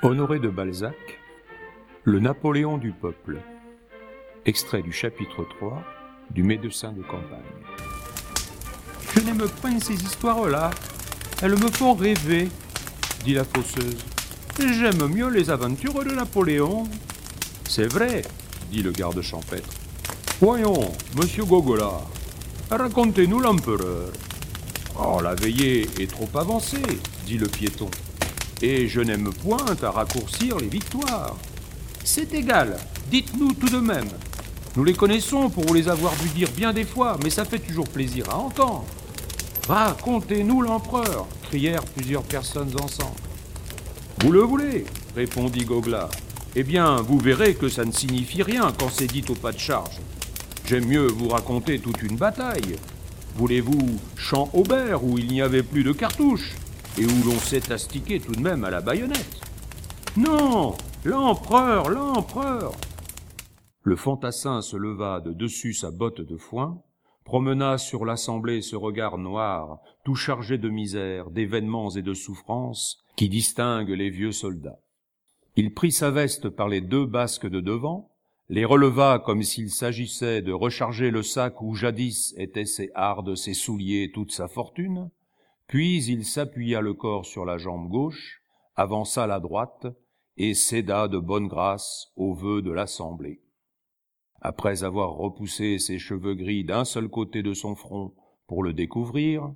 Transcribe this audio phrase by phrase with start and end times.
[0.00, 0.94] Honoré de Balzac,
[2.04, 3.38] Le Napoléon du peuple.
[4.46, 5.82] Extrait du chapitre 3
[6.30, 7.42] du médecin de campagne.
[9.12, 10.70] Je n'aime point ces histoires-là.
[11.42, 12.48] Elles me font rêver,
[13.24, 14.04] dit la fosseuse.
[14.60, 16.84] J'aime mieux les aventures de Napoléon.
[17.68, 18.22] C'est vrai,
[18.70, 19.70] dit le garde champêtre.
[20.40, 22.02] Voyons, monsieur Gogola,
[22.70, 24.12] racontez-nous l'empereur.
[24.96, 26.82] Oh, la veillée est trop avancée,
[27.26, 27.90] dit le piéton.
[28.60, 31.36] Et je n'aime point à raccourcir les victoires.
[32.02, 32.76] C'est égal,
[33.10, 34.08] dites-nous tout de même.
[34.76, 37.60] Nous les connaissons pour vous les avoir dû dire bien des fois, mais ça fait
[37.60, 38.84] toujours plaisir à entendre.
[39.68, 43.20] Racontez-nous l'empereur, crièrent plusieurs personnes ensemble.
[44.22, 46.08] Vous le voulez, répondit Gogla.
[46.56, 49.58] Eh bien, vous verrez que ça ne signifie rien quand c'est dit au pas de
[49.58, 50.00] charge.
[50.66, 52.76] J'aime mieux vous raconter toute une bataille.
[53.36, 56.56] Voulez-vous champ Aubert où il n'y avait plus de cartouches?
[56.98, 59.40] Et où l'on s'est astiqué tout de même à la baïonnette
[60.16, 62.72] Non L'empereur L'empereur
[63.82, 66.82] Le fantassin se leva de dessus sa botte de foin,
[67.24, 73.28] promena sur l'assemblée ce regard noir, tout chargé de misère, d'événements et de souffrances, qui
[73.28, 74.80] distingue les vieux soldats.
[75.54, 78.10] Il prit sa veste par les deux basques de devant,
[78.48, 83.54] les releva comme s'il s'agissait de recharger le sac où jadis étaient ses hardes, ses
[83.54, 85.10] souliers, toute sa fortune,
[85.68, 88.42] puis il s'appuya le corps sur la jambe gauche,
[88.74, 89.86] avança la droite,
[90.36, 93.42] et céda de bonne grâce aux vœux de l'assemblée.
[94.40, 98.14] Après avoir repoussé ses cheveux gris d'un seul côté de son front
[98.46, 99.52] pour le découvrir,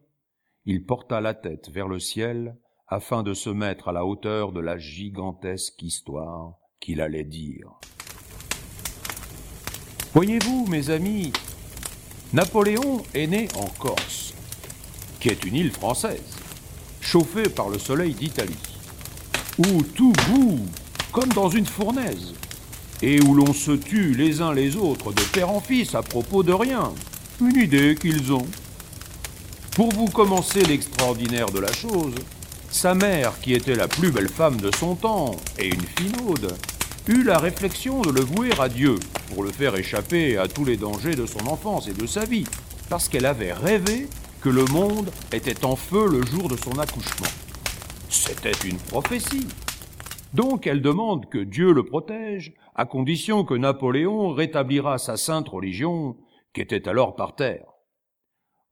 [0.64, 4.61] il porta la tête vers le ciel afin de se mettre à la hauteur de
[4.61, 7.73] la gigantesque histoire qu'il allait dire.
[10.12, 11.33] Voyez-vous, mes amis,
[12.33, 14.34] Napoléon est né en Corse,
[15.22, 16.20] qui est une île française,
[17.00, 18.58] chauffée par le soleil d'Italie,
[19.56, 20.66] où tout bout
[21.12, 22.34] comme dans une fournaise,
[23.02, 26.42] et où l'on se tue les uns les autres de père en fils à propos
[26.42, 26.92] de rien,
[27.40, 28.48] une idée qu'ils ont.
[29.77, 32.14] Pour vous commencer l'extraordinaire de la chose,
[32.72, 36.56] sa mère, qui était la plus belle femme de son temps, et une finaude,
[37.06, 38.96] eut la réflexion de le vouer à Dieu
[39.32, 42.46] pour le faire échapper à tous les dangers de son enfance et de sa vie,
[42.88, 44.08] parce qu'elle avait rêvé
[44.42, 47.30] que le monde était en feu le jour de son accouchement.
[48.08, 49.47] C'était une prophétie.
[50.35, 56.17] Donc elle demande que Dieu le protège, à condition que Napoléon rétablira sa sainte religion,
[56.53, 57.67] qui était alors par terre.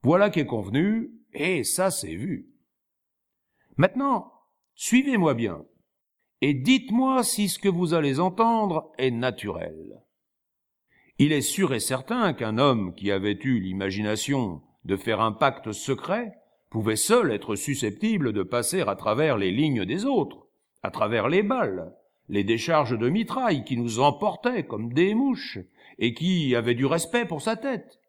[0.03, 2.49] Voilà qui est convenu, et ça c'est vu.
[3.77, 4.33] Maintenant,
[4.75, 5.65] suivez-moi bien
[6.41, 10.03] et dites-moi si ce que vous allez entendre est naturel.
[11.19, 15.73] Il est sûr et certain qu'un homme qui avait eu l'imagination de faire un pacte
[15.73, 16.33] secret
[16.71, 20.47] pouvait seul être susceptible de passer à travers les lignes des autres,
[20.83, 21.95] à travers les balles,
[22.29, 25.59] les décharges de mitraille qui nous emportaient comme des mouches,
[25.99, 28.01] et qui avaient du respect pour sa tête.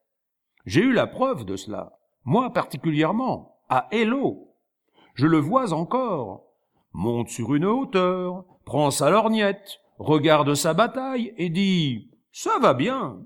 [0.66, 4.56] J'ai eu la preuve de cela, moi particulièrement, à Hello.
[5.16, 6.46] Je le vois encore,
[6.94, 13.20] monte sur une hauteur, prend sa lorgnette, regarde sa bataille et dit Ça va bien.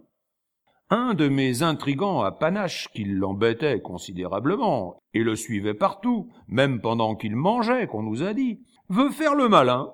[0.91, 7.15] Un de mes intrigants à panache qui l'embêtait considérablement et le suivait partout, même pendant
[7.15, 8.59] qu'il mangeait, qu'on nous a dit,
[8.89, 9.93] veut faire le malin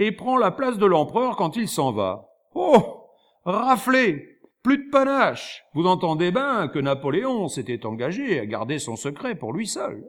[0.00, 2.28] et prend la place de l'empereur quand il s'en va.
[2.54, 3.06] Oh
[3.44, 9.36] Raflé Plus de panache Vous entendez bien que Napoléon s'était engagé à garder son secret
[9.36, 10.08] pour lui seul.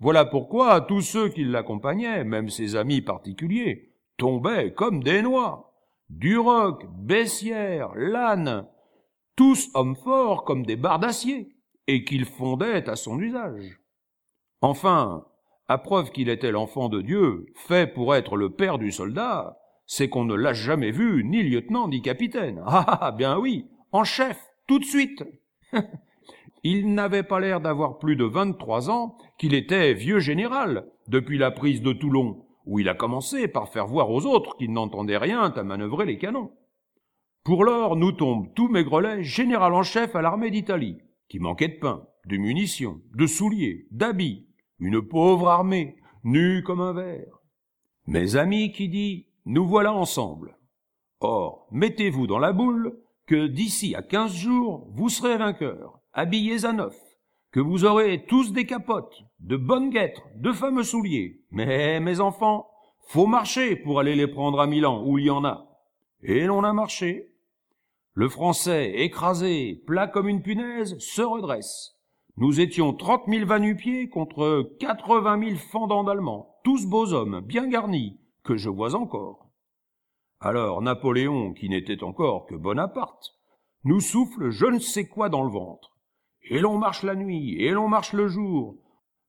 [0.00, 5.72] Voilà pourquoi tous ceux qui l'accompagnaient, même ses amis particuliers, tombaient comme des noix.
[6.10, 8.66] Duroc, Bessières, Lannes,
[9.36, 11.54] tous hommes forts comme des barres d'acier,
[11.86, 13.80] et qu'il fondait à son usage.
[14.60, 15.24] Enfin,
[15.68, 20.08] à preuve qu'il était l'enfant de Dieu, fait pour être le père du soldat, c'est
[20.08, 22.62] qu'on ne l'a jamais vu, ni lieutenant, ni capitaine.
[22.66, 25.24] Ah, ah, ah bien oui, en chef, tout de suite.
[26.64, 31.50] Il n'avait pas l'air d'avoir plus de vingt-trois ans, qu'il était vieux général, depuis la
[31.50, 35.50] prise de Toulon, où il a commencé par faire voir aux autres qu'il n'entendait rien
[35.50, 36.52] à manœuvrer les canons.
[37.44, 40.98] Pour lors, nous tombe tout Maigrelet général en chef à l'armée d'Italie,
[41.28, 44.46] qui manquait de pain, de munitions, de souliers, d'habits,
[44.78, 47.40] une pauvre armée, nue comme un verre.
[48.06, 50.56] Mes amis qui dit, nous voilà ensemble.
[51.18, 52.96] Or, mettez-vous dans la boule
[53.26, 56.96] que d'ici à quinze jours, vous serez vainqueurs habillés à neuf,
[57.50, 61.40] que vous aurez tous des capotes, de bonnes guêtres, de fameux souliers.
[61.50, 62.68] Mais, mes enfants,
[63.08, 65.66] faut marcher pour aller les prendre à Milan, où il y en a.
[66.22, 67.31] Et l'on a marché.
[68.14, 71.96] Le français, écrasé, plat comme une punaise, se redresse.
[72.36, 73.58] Nous étions trente mille va
[74.10, 79.50] contre quatre-vingt mille fendants d'Allemands, tous beaux hommes, bien garnis, que je vois encore.
[80.40, 83.30] Alors Napoléon, qui n'était encore que Bonaparte,
[83.84, 85.96] nous souffle je ne sais quoi dans le ventre.
[86.42, 88.76] Et l'on marche la nuit, et l'on marche le jour.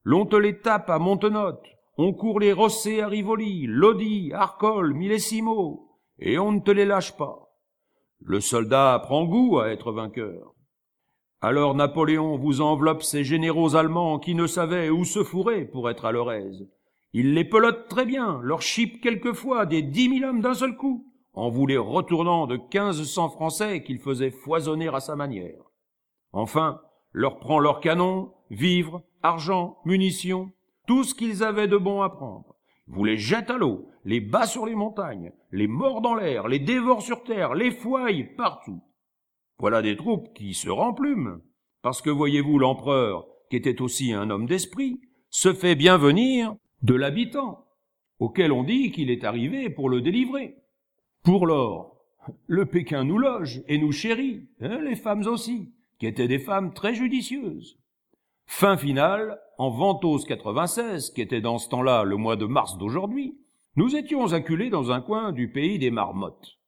[0.04, 1.66] L'on te les tape à Montenotte,
[1.98, 5.90] on court les rossets à Rivoli, Lodi, Arcole, Millesimo,
[6.20, 7.43] et on ne te les lâche pas.
[8.26, 10.54] Le soldat prend goût à être vainqueur.
[11.42, 16.06] Alors Napoléon vous enveloppe ces généraux allemands qui ne savaient où se fourrer pour être
[16.06, 16.66] à leur aise.
[17.12, 21.06] Il les pelote très bien, leur chipe quelquefois des dix mille hommes d'un seul coup,
[21.34, 25.62] en vous les retournant de quinze cents Français qu'il faisait foisonner à sa manière.
[26.32, 26.80] Enfin,
[27.12, 30.54] leur prend leurs canons, vivres, argent, munitions,
[30.88, 32.53] tout ce qu'ils avaient de bon à prendre.
[32.88, 36.60] Vous les jette à l'eau, les bat sur les montagnes, les mord dans l'air, les
[36.60, 38.82] dévore sur terre, les fouaille partout.
[39.58, 41.40] Voilà des troupes qui se remplument,
[41.82, 45.00] parce que voyez-vous l'empereur, qui était aussi un homme d'esprit,
[45.30, 47.66] se fait bien venir de l'habitant,
[48.20, 50.58] auquel on dit qu'il est arrivé pour le délivrer.
[51.24, 51.98] Pour l'or,
[52.48, 56.74] le Pékin nous loge et nous chérit, hein, les femmes aussi, qui étaient des femmes
[56.74, 57.80] très judicieuses.
[58.46, 63.38] Fin finale, en Ventose 96, qui était dans ce temps-là le mois de mars d'aujourd'hui,
[63.76, 66.60] nous étions acculés dans un coin du pays des marmottes.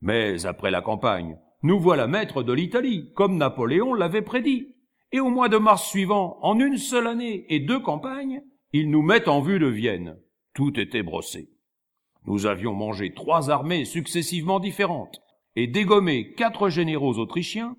[0.00, 4.74] Mais après la campagne, nous voilà maîtres de l'Italie, comme Napoléon l'avait prédit.
[5.12, 8.42] Et au mois de mars suivant, en une seule année et deux campagnes,
[8.72, 10.16] ils nous mettent en vue de Vienne.
[10.54, 11.50] Tout était brossé.
[12.26, 15.20] Nous avions mangé trois armées successivement différentes
[15.56, 17.76] et dégommé quatre généraux autrichiens,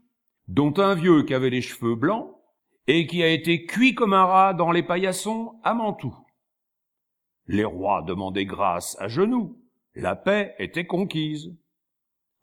[0.48, 2.30] dont un vieux qui avait les cheveux blancs
[2.88, 6.18] et qui a été cuit comme un rat dans les paillassons à Mantoue.
[7.48, 9.58] Les rois demandaient grâce à genoux.
[9.96, 11.56] La paix était conquise.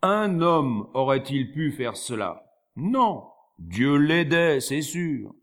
[0.02, 2.44] Un homme aurait-il pu faire cela?
[2.76, 3.24] Non.
[3.58, 5.34] Dieu l'aidait, c'est sûr.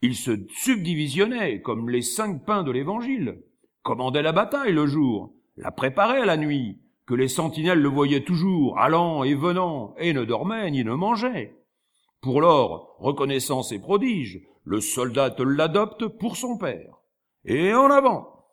[0.00, 3.44] Il se subdivisionnait comme les cinq pains de l'Évangile,
[3.82, 8.78] commandait la bataille le jour, la préparait la nuit, que les sentinelles le voyaient toujours,
[8.80, 11.54] allant et venant, et ne dormait ni ne mangeait.
[12.22, 17.00] Pour lors, reconnaissant ses prodiges, le soldat te l'adopte pour son père.
[17.44, 18.46] Et en avant.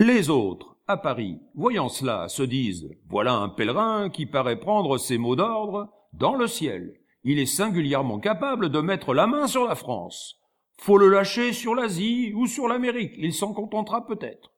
[0.00, 5.16] Les autres, à Paris, voyant cela, se disent, voilà un pèlerin qui paraît prendre ses
[5.16, 7.00] mots d'ordre dans le ciel.
[7.22, 10.40] Il est singulièrement capable de mettre la main sur la France.
[10.80, 14.54] Faut le lâcher sur l'Asie ou sur l'Amérique, il s'en contentera peut-être.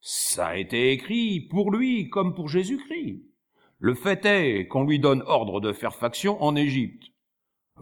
[0.00, 3.22] Ça a été écrit pour lui comme pour Jésus-Christ.
[3.78, 7.10] Le fait est qu'on lui donne ordre de faire faction en Égypte.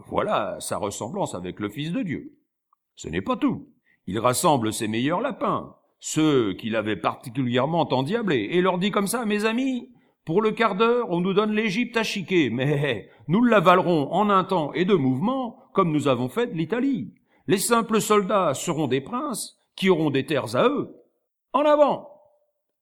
[0.07, 2.37] Voilà sa ressemblance avec le Fils de Dieu.
[2.95, 3.67] Ce n'est pas tout.
[4.07, 9.25] Il rassemble ses meilleurs lapins, ceux qu'il avait particulièrement endiablés, et leur dit comme ça,
[9.25, 9.89] mes amis,
[10.25, 14.43] pour le quart d'heure, on nous donne l'Égypte à chiquer, mais nous l'avalerons en un
[14.43, 17.13] temps et deux mouvements, comme nous avons fait de l'Italie.
[17.47, 20.95] Les simples soldats seront des princes qui auront des terres à eux.
[21.53, 22.09] En avant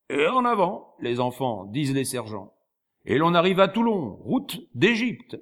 [0.10, 2.54] Et en avant, les enfants, disent les sergents.
[3.06, 5.38] Et l'on arrive à Toulon, route d'Égypte.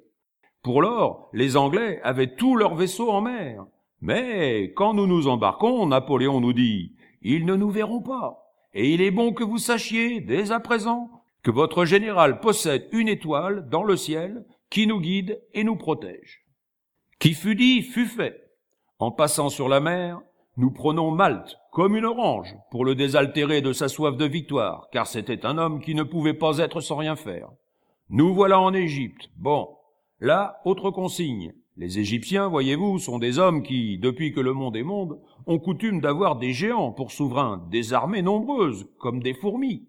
[0.66, 3.64] Pour lors, les Anglais avaient tous leurs vaisseaux en mer.
[4.00, 8.50] Mais quand nous nous embarquons, Napoléon nous dit Ils ne nous verront pas.
[8.74, 13.06] Et il est bon que vous sachiez, dès à présent, que votre général possède une
[13.06, 16.44] étoile dans le ciel qui nous guide et nous protège.
[17.20, 18.50] Qui fut dit, fut fait.
[18.98, 20.20] En passant sur la mer,
[20.56, 25.06] nous prenons Malte comme une orange pour le désaltérer de sa soif de victoire, car
[25.06, 27.50] c'était un homme qui ne pouvait pas être sans rien faire.
[28.10, 29.30] Nous voilà en Égypte.
[29.36, 29.75] Bon.
[30.20, 31.52] Là, autre consigne.
[31.76, 36.00] Les Égyptiens, voyez-vous, sont des hommes qui, depuis que le monde est monde, ont coutume
[36.00, 39.86] d'avoir des géants pour souverains, des armées nombreuses, comme des fourmis.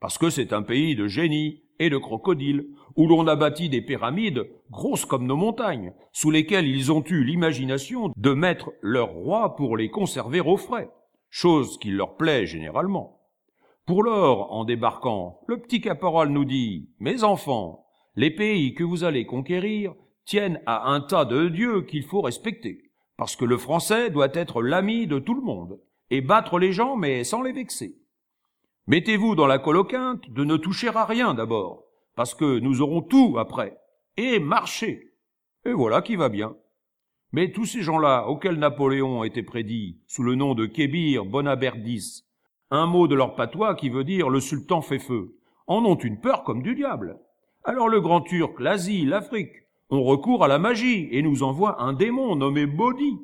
[0.00, 3.80] Parce que c'est un pays de génie, et de crocodiles, où l'on a bâti des
[3.80, 9.56] pyramides grosses comme nos montagnes, sous lesquelles ils ont eu l'imagination de mettre leurs rois
[9.56, 10.90] pour les conserver au frais,
[11.30, 13.20] chose qui leur plaît généralement.
[13.86, 17.83] Pour lors, en débarquant, le petit caporal nous dit Mes enfants,
[18.16, 19.94] les pays que vous allez conquérir
[20.24, 24.62] tiennent à un tas de dieux qu'il faut respecter, parce que le français doit être
[24.62, 25.80] l'ami de tout le monde,
[26.10, 27.96] et battre les gens mais sans les vexer.
[28.86, 33.36] Mettez-vous dans la coloquinte de ne toucher à rien d'abord, parce que nous aurons tout
[33.38, 33.78] après,
[34.16, 35.14] et marchez.
[35.64, 36.56] Et voilà qui va bien.
[37.32, 42.24] Mais tous ces gens-là, auxquels Napoléon était prédit, sous le nom de Kébir Bonaberdis,
[42.70, 46.20] un mot de leur patois qui veut dire le sultan fait feu, en ont une
[46.20, 47.18] peur comme du diable.
[47.66, 49.54] Alors le grand turc, l'Asie, l'Afrique,
[49.88, 53.18] ont recours à la magie et nous envoient un démon nommé Bodhi,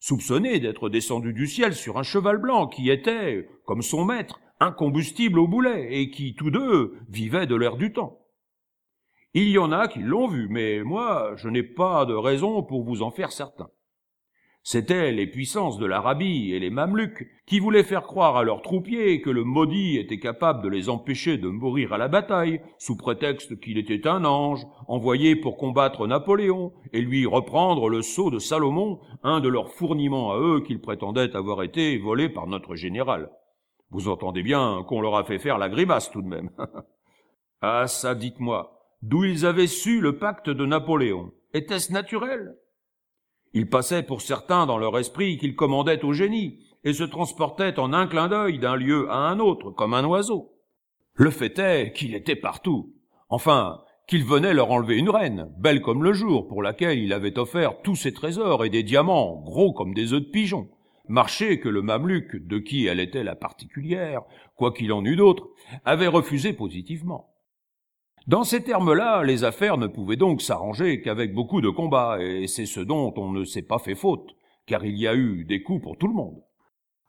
[0.00, 5.38] soupçonné d'être descendu du ciel sur un cheval blanc qui était, comme son maître, incombustible
[5.38, 8.18] au boulet, et qui, tous deux, vivaient de l'air du temps.
[9.34, 12.84] Il y en a qui l'ont vu, mais moi, je n'ai pas de raison pour
[12.84, 13.68] vous en faire certain.
[14.64, 19.20] C'étaient les puissances de l'Arabie et les Mameluks qui voulaient faire croire à leurs troupiers
[19.20, 23.58] que le maudit était capable de les empêcher de mourir à la bataille, sous prétexte
[23.58, 29.00] qu'il était un ange, envoyé pour combattre Napoléon et lui reprendre le sceau de Salomon,
[29.24, 33.30] un de leurs fourniments à eux qu'ils prétendaient avoir été volé par notre général.
[33.90, 36.50] Vous entendez bien qu'on leur a fait faire la grimace tout de même.
[37.62, 41.32] ah ça, dites-moi, d'où ils avaient su le pacte de Napoléon?
[41.52, 42.54] Était-ce naturel?
[43.54, 47.92] Il passait pour certains dans leur esprit qu'ils commandaient au génie, et se transportaient en
[47.92, 50.52] un clin d'œil d'un lieu à un autre, comme un oiseau.
[51.14, 52.94] Le fait est qu'il était partout.
[53.28, 57.38] Enfin, qu'il venait leur enlever une reine, belle comme le jour, pour laquelle il avait
[57.38, 60.68] offert tous ses trésors et des diamants, gros comme des œufs de pigeon.
[61.08, 64.22] Marché que le mameluc, de qui elle était la particulière,
[64.56, 65.48] quoiqu'il en eût d'autres,
[65.84, 67.31] avait refusé positivement.
[68.28, 72.66] Dans ces termes-là, les affaires ne pouvaient donc s'arranger qu'avec beaucoup de combats, et c'est
[72.66, 75.82] ce dont on ne s'est pas fait faute, car il y a eu des coups
[75.82, 76.40] pour tout le monde.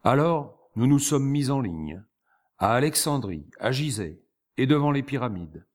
[0.03, 2.03] Alors, nous nous sommes mis en ligne,
[2.57, 4.19] à Alexandrie, à Gizeh,
[4.57, 5.67] et devant les pyramides.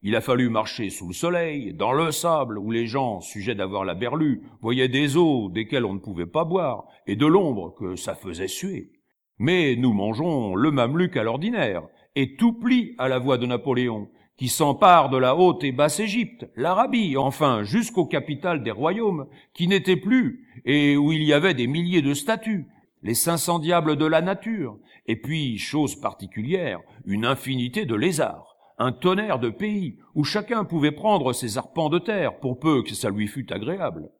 [0.00, 3.84] Il a fallu marcher sous le soleil, dans le sable, où les gens, sujets d'avoir
[3.84, 7.94] la berlue, voyaient des eaux desquelles on ne pouvait pas boire, et de l'ombre que
[7.94, 8.90] ça faisait suer.
[9.38, 11.82] Mais nous mangeons le mameluc à l'ordinaire,
[12.16, 16.00] et tout plie à la voix de Napoléon, qui s'empare de la haute et basse
[16.00, 21.54] Égypte, l'Arabie, enfin jusqu'aux capitales des royaumes, qui n'étaient plus, et où il y avait
[21.54, 22.66] des milliers de statues,
[23.02, 28.56] les cinq cents diables de la nature, et puis, chose particulière, une infinité de lézards,
[28.78, 32.94] un tonnerre de pays, où chacun pouvait prendre ses arpents de terre, pour peu que
[32.94, 34.10] ça lui fût agréable.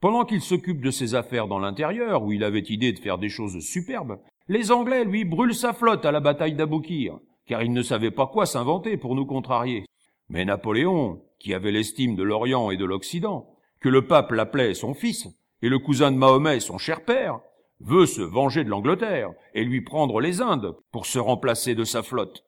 [0.00, 3.28] Pendant qu'il s'occupe de ses affaires dans l'intérieur, où il avait idée de faire des
[3.28, 4.18] choses superbes,
[4.48, 8.26] les Anglais lui brûlent sa flotte à la bataille d'Aboukir, car il ne savait pas
[8.26, 9.84] quoi s'inventer pour nous contrarier.
[10.28, 13.48] Mais Napoléon, qui avait l'estime de l'Orient et de l'Occident,
[13.80, 15.28] que le pape l'appelait son fils,
[15.60, 17.40] et le cousin de Mahomet son cher père,
[17.80, 22.02] veut se venger de l'Angleterre et lui prendre les Indes pour se remplacer de sa
[22.02, 22.44] flotte.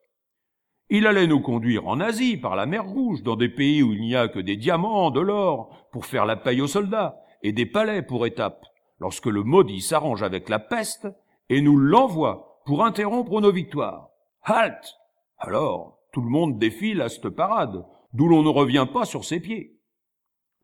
[0.89, 4.01] Il allait nous conduire en Asie par la mer Rouge, dans des pays où il
[4.01, 7.65] n'y a que des diamants, de l'or, pour faire la paye aux soldats, et des
[7.65, 8.65] palais pour étapes,
[8.99, 11.07] lorsque le maudit s'arrange avec la peste
[11.49, 14.09] et nous l'envoie pour interrompre nos victoires.
[14.47, 14.99] Halte
[15.39, 17.83] Alors, tout le monde défile à cette parade,
[18.13, 19.79] d'où l'on ne revient pas sur ses pieds.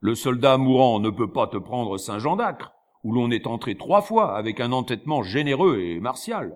[0.01, 2.73] Le soldat mourant ne peut pas te prendre Saint-Jean d'Acre,
[3.03, 6.55] où l'on est entré trois fois avec un entêtement généreux et martial.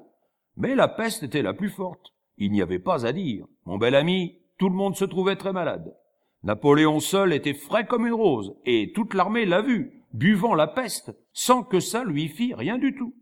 [0.55, 2.13] Mais la peste était la plus forte.
[2.37, 3.47] Il n'y avait pas à dire.
[3.65, 5.97] Mon bel ami, tout le monde se trouvait très malade.
[6.43, 11.11] Napoléon seul était frais comme une rose, et toute l'armée l'a vu, buvant la peste,
[11.33, 13.15] sans que ça lui fît rien du tout.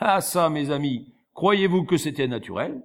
[0.00, 2.82] Ah ça, mes amis, croyez-vous que c'était naturel?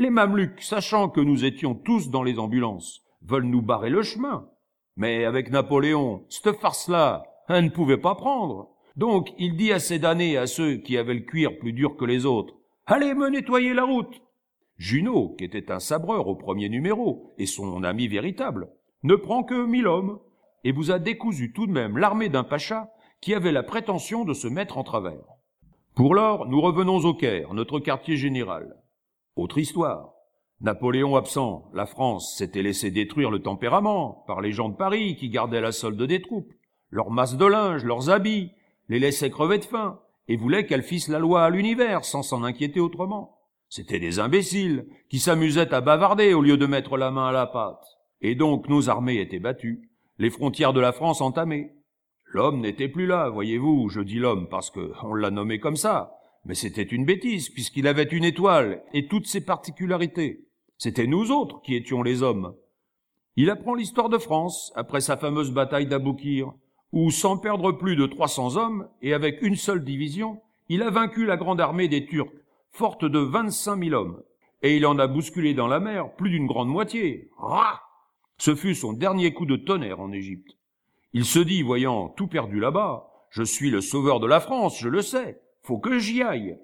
[0.00, 4.48] Les Mamelucs, sachant que nous étions tous dans les ambulances, veulent nous barrer le chemin.
[4.96, 8.70] Mais avec Napoléon, cette farce-là, elle ne pouvait pas prendre.
[8.96, 12.04] Donc il dit à ses damnés, à ceux qui avaient le cuir plus dur que
[12.04, 12.54] les autres,
[12.92, 14.20] Allez me nettoyer la route.
[14.76, 18.68] Junot, qui était un sabreur au premier numéro, et son ami véritable,
[19.04, 20.18] ne prend que mille hommes,
[20.64, 22.90] et vous a décousu tout de même l'armée d'un pacha
[23.20, 25.22] qui avait la prétention de se mettre en travers.
[25.94, 28.79] Pour lors, nous revenons au Caire, notre quartier général.
[29.40, 30.12] Autre histoire.
[30.60, 35.30] Napoléon absent, la France s'était laissé détruire le tempérament par les gens de Paris qui
[35.30, 36.52] gardaient la solde des troupes,
[36.90, 38.52] leurs masses de linge, leurs habits,
[38.90, 42.44] les laissaient crever de faim, et voulaient qu'elles fissent la loi à l'univers sans s'en
[42.44, 43.38] inquiéter autrement.
[43.70, 47.46] C'étaient des imbéciles qui s'amusaient à bavarder au lieu de mettre la main à la
[47.46, 47.86] pâte.
[48.20, 51.72] Et donc nos armées étaient battues, les frontières de la France entamées.
[52.26, 56.19] L'homme n'était plus là, voyez-vous, je dis l'homme parce que on l'a nommé comme ça,
[56.44, 60.46] mais c'était une bêtise, puisqu'il avait une étoile et toutes ses particularités.
[60.78, 62.54] C'était nous autres qui étions les hommes.
[63.36, 66.52] Il apprend l'histoire de France après sa fameuse bataille d'Aboukir,
[66.92, 71.26] où, sans perdre plus de 300 hommes et avec une seule division, il a vaincu
[71.26, 72.32] la grande armée des Turcs,
[72.70, 74.22] forte de 25 000 hommes,
[74.62, 77.30] et il en a bousculé dans la mer plus d'une grande moitié.
[77.36, 77.82] Rah
[78.38, 80.56] Ce fut son dernier coup de tonnerre en Égypte.
[81.12, 84.88] Il se dit, voyant tout perdu là-bas, je suis le sauveur de la France, je
[84.88, 86.58] le sais, faut que j'y aille.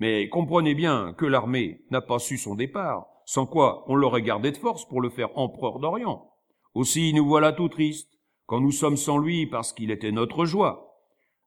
[0.00, 4.50] Mais comprenez bien que l'armée n'a pas su son départ, sans quoi on l'aurait gardé
[4.50, 6.28] de force pour le faire empereur d'Orient.
[6.74, 10.96] Aussi nous voilà tout tristes, quand nous sommes sans lui parce qu'il était notre joie.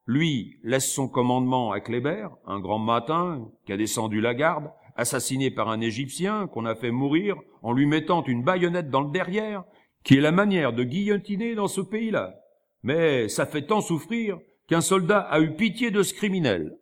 [0.06, 5.50] Lui laisse son commandement à Kléber, un grand matin, qui a descendu la garde, assassiné
[5.50, 9.64] par un Égyptien qu'on a fait mourir en lui mettant une baïonnette dans le derrière,
[10.04, 12.34] qui est la manière de guillotiner dans ce pays-là.
[12.82, 16.78] Mais ça fait tant souffrir qu'un soldat a eu pitié de ce criminel.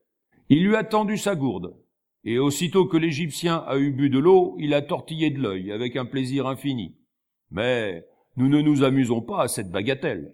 [0.54, 1.74] Il lui a tendu sa gourde,
[2.24, 5.96] et aussitôt que l'Égyptien a eu bu de l'eau, il a tortillé de l'œil avec
[5.96, 6.94] un plaisir infini.
[7.50, 8.04] Mais
[8.36, 10.30] nous ne nous amusons pas à cette bagatelle.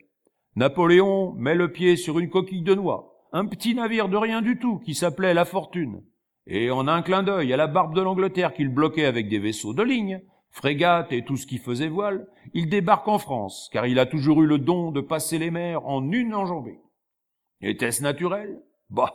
[0.57, 4.59] Napoléon met le pied sur une coquille de noix, un petit navire de rien du
[4.59, 6.03] tout qui s'appelait La Fortune,
[6.49, 9.73] et en un clin d'œil à la barbe de l'Angleterre qu'il bloquait avec des vaisseaux
[9.73, 10.21] de ligne,
[10.51, 14.43] frégates et tout ce qui faisait voile, il débarque en France, car il a toujours
[14.43, 16.81] eu le don de passer les mers en une enjambée.
[17.61, 18.61] Était-ce naturel?
[18.91, 19.15] Bah,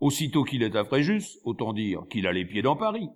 [0.00, 3.08] aussitôt qu'il est à Fréjus, autant dire qu'il a les pieds dans Paris.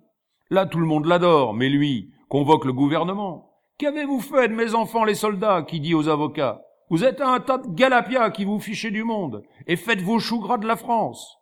[0.49, 3.51] Là, tout le monde l'adore, mais lui convoque le gouvernement.
[3.77, 5.63] Qu'avez-vous fait de mes enfants les soldats?
[5.63, 9.43] qui dit aux avocats Vous êtes un tas de galapias qui vous fichez du monde
[9.67, 11.37] et faites vos choux gras de la France.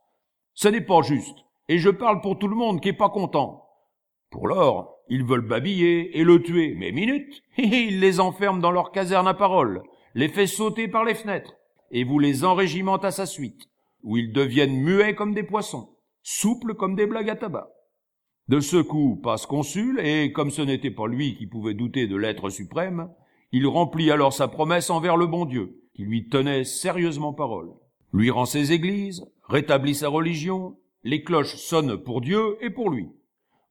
[0.53, 3.65] Ce n'est pas juste, et je parle pour tout le monde qui est pas content.
[4.29, 8.91] Pour l'or, ils veulent babiller et le tuer, mais minute, ils les enferment dans leur
[8.91, 9.83] caserne à parole,
[10.13, 11.55] les fait sauter par les fenêtres,
[11.91, 13.69] et vous les enrégimentent à sa suite,
[14.03, 15.89] où ils deviennent muets comme des poissons,
[16.23, 17.69] souples comme des blagues à tabac.
[18.47, 22.15] De ce coup passe consul, et comme ce n'était pas lui qui pouvait douter de
[22.15, 23.09] l'être suprême,
[23.51, 27.69] il remplit alors sa promesse envers le bon Dieu, qui lui tenait sérieusement parole.
[28.13, 33.09] Lui rend ses églises, rétablit sa religion, les cloches sonnent pour Dieu et pour lui.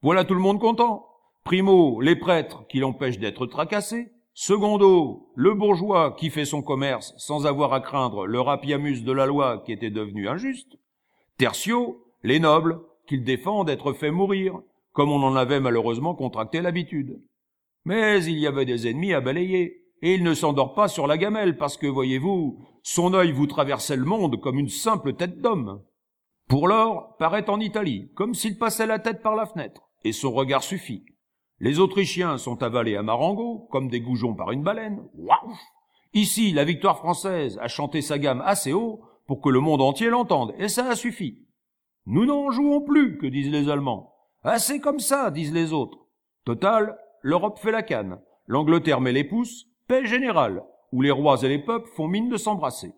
[0.02, 1.06] Voilà tout le monde content.
[1.44, 4.12] Primo, les prêtres qui l'empêchent d'être tracassés.
[4.42, 9.26] Secondo, le bourgeois qui fait son commerce sans avoir à craindre le rapiamus de la
[9.26, 10.78] loi qui était devenu injuste.
[11.36, 14.58] Tertio, les nobles qu'il défend d'être fait mourir,
[14.92, 17.20] comme on en avait malheureusement contracté l'habitude.
[17.84, 21.18] Mais il y avait des ennemis à balayer, et il ne s'endort pas sur la
[21.18, 25.82] gamelle, parce que, voyez-vous, son œil vous traversait le monde comme une simple tête d'homme.
[26.48, 30.32] Pour l'or, paraît en Italie, comme s'il passait la tête par la fenêtre, et son
[30.32, 31.04] regard suffit.
[31.62, 35.06] Les Autrichiens sont avalés à Marengo, comme des goujons par une baleine.
[35.14, 35.54] Waouh
[36.14, 40.08] Ici, la victoire française a chanté sa gamme assez haut pour que le monde entier
[40.08, 41.46] l'entende, et ça a suffi.
[42.06, 44.14] Nous n'en jouons plus, que disent les Allemands.
[44.42, 45.98] Assez comme ça, disent les autres.
[46.46, 48.18] Total, l'Europe fait la canne.
[48.46, 52.38] L'Angleterre met les pouces, paix générale, où les rois et les peuples font mine de
[52.38, 52.94] s'embrasser.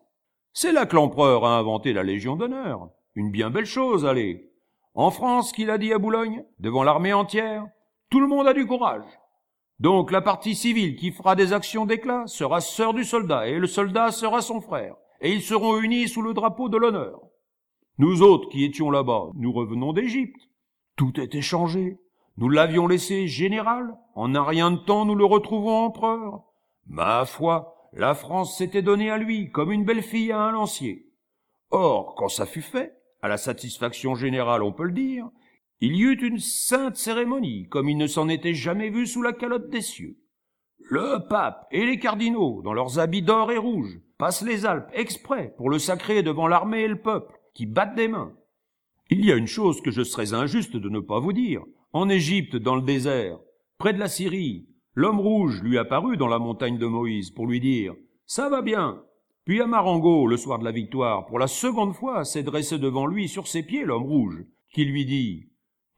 [0.52, 2.90] C'est là que l'empereur a inventé la Légion d'honneur.
[3.16, 4.52] Une bien belle chose, allez.
[4.94, 7.66] En France, qu'il a dit à Boulogne, devant l'armée entière,
[8.12, 9.06] tout le monde a du courage.
[9.80, 13.66] Donc la partie civile qui fera des actions d'éclat sera sœur du soldat, et le
[13.66, 17.20] soldat sera son frère, et ils seront unis sous le drapeau de l'honneur.
[17.96, 20.50] Nous autres qui étions là-bas, nous revenons d'Égypte.
[20.96, 21.96] Tout était changé.
[22.36, 23.96] Nous l'avions laissé général.
[24.14, 26.42] En un rien de temps, nous le retrouvons empereur.
[26.86, 31.06] Ma foi, la France s'était donnée à lui comme une belle fille à un lancier.
[31.70, 35.30] Or, quand ça fut fait, à la satisfaction générale on peut le dire,
[35.84, 39.32] il y eut une sainte cérémonie, comme il ne s'en était jamais vu sous la
[39.32, 40.16] calotte des cieux.
[40.78, 45.52] Le pape et les cardinaux, dans leurs habits d'or et rouge, passent les Alpes exprès
[45.56, 48.32] pour le sacrer devant l'armée et le peuple, qui battent des mains.
[49.10, 51.64] Il y a une chose que je serais injuste de ne pas vous dire.
[51.92, 53.40] En Égypte, dans le désert,
[53.76, 57.58] près de la Syrie, l'homme rouge lui apparut dans la montagne de Moïse pour lui
[57.58, 59.02] dire Ça va bien,
[59.44, 63.28] puis Amarango, le soir de la victoire, pour la seconde fois, s'est dressé devant lui
[63.28, 65.48] sur ses pieds, l'homme rouge, qui lui dit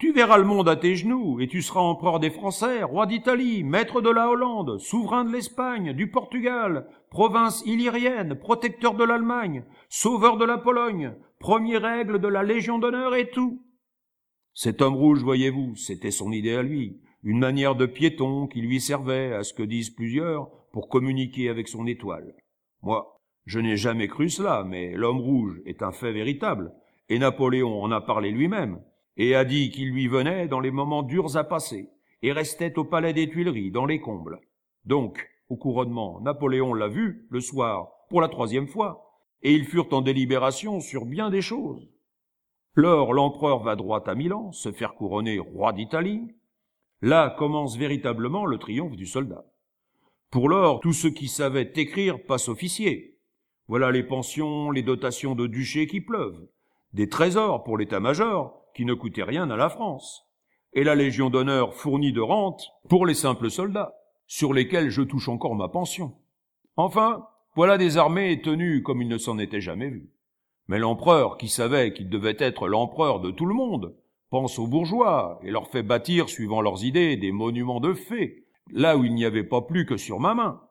[0.04, 3.64] Tu verras le monde à tes genoux, et tu seras empereur des Français, roi d'Italie,
[3.64, 10.36] maître de la Hollande, souverain de l'Espagne, du Portugal, province illyrienne, protecteur de l'Allemagne, sauveur
[10.36, 13.64] de la Pologne, premier règle de la Légion d'honneur et tout.
[14.52, 18.82] Cet homme rouge, voyez-vous, c'était son idée à lui, une manière de piéton qui lui
[18.82, 22.34] servait, à ce que disent plusieurs, pour communiquer avec son étoile.
[22.82, 26.74] Moi, je n'ai jamais cru cela, mais l'homme rouge est un fait véritable,
[27.08, 28.82] et Napoléon en a parlé lui-même,
[29.16, 31.90] et a dit qu'il lui venait dans les moments durs à passer,
[32.22, 34.40] et restait au palais des Tuileries, dans les combles.
[34.84, 39.92] Donc, au couronnement, Napoléon l'a vu, le soir, pour la troisième fois, et ils furent
[39.92, 41.88] en délibération sur bien des choses.
[42.74, 46.34] Lors, l'empereur va droit à Milan, se faire couronner roi d'Italie.
[47.02, 49.44] Là commence véritablement le triomphe du soldat.
[50.30, 53.18] Pour lors, tous ceux qui savaient écrire passent officiers,
[53.68, 56.48] voilà les pensions, les dotations de duché qui pleuvent,
[56.92, 60.26] des trésors pour l'état-major qui ne coûtaient rien à la France,
[60.72, 63.94] et la Légion d'honneur fournie de rentes pour les simples soldats,
[64.26, 66.14] sur lesquels je touche encore ma pension.
[66.76, 70.10] Enfin, voilà des armées tenues comme il ne s'en était jamais vu.
[70.66, 73.94] Mais l'empereur, qui savait qu'il devait être l'empereur de tout le monde,
[74.30, 78.96] pense aux bourgeois et leur fait bâtir, suivant leurs idées, des monuments de fées, là
[78.96, 80.62] où il n'y avait pas plus que sur ma main.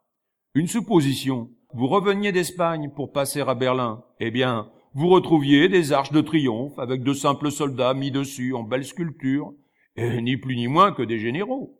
[0.55, 6.11] Une supposition, vous reveniez d'Espagne pour passer à Berlin, eh bien, vous retrouviez des arches
[6.11, 9.53] de triomphe avec de simples soldats mis dessus en belles sculptures,
[9.95, 11.79] et ni plus ni moins que des généraux.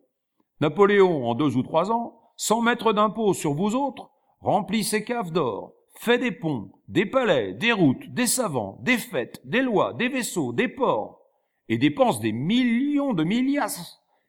[0.60, 5.32] Napoléon, en deux ou trois ans, sans mettre d'impôts sur vous autres, remplit ses caves
[5.32, 10.08] d'or, fait des ponts, des palais, des routes, des savants, des fêtes, des lois, des
[10.08, 11.20] vaisseaux, des ports,
[11.68, 13.70] et dépense des millions de milliards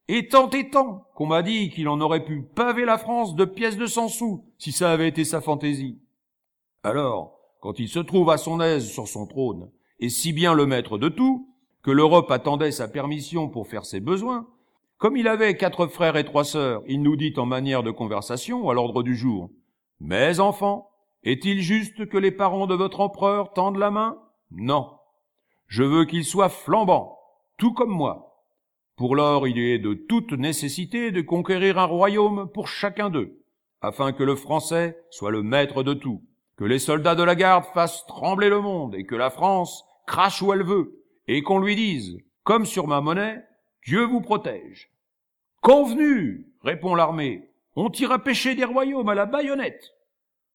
[0.07, 3.45] et tant et tant qu'on m'a dit qu'il en aurait pu paver la France de
[3.45, 5.99] pièces de cent sous si ça avait été sa fantaisie.
[6.83, 7.34] Alors,
[7.65, 10.99] quand il se trouve à son aise sur son trône, et si bien le maître
[10.99, 11.49] de tout,
[11.81, 14.45] que l'Europe attendait sa permission pour faire ses besoins,
[14.99, 18.69] comme il avait quatre frères et trois sœurs, il nous dit en manière de conversation
[18.69, 19.49] à l'ordre du jour,
[19.99, 20.91] Mes enfants,
[21.23, 24.19] est-il juste que les parents de votre empereur tendent la main?
[24.51, 24.91] Non.
[25.65, 27.17] Je veux qu'ils soient flambants,
[27.57, 28.43] tout comme moi.
[28.95, 33.43] Pour lors, il est de toute nécessité de conquérir un royaume pour chacun d'eux,
[33.81, 36.21] afin que le français soit le maître de tout,
[36.57, 40.41] que les soldats de la garde fassent trembler le monde et que la France crache
[40.41, 43.43] où elle veut, et qu'on lui dise, comme sur ma monnaie,
[43.85, 44.89] Dieu vous protège.
[45.61, 49.93] Convenu, répond l'armée, on tira pêcher des royaumes à la baïonnette.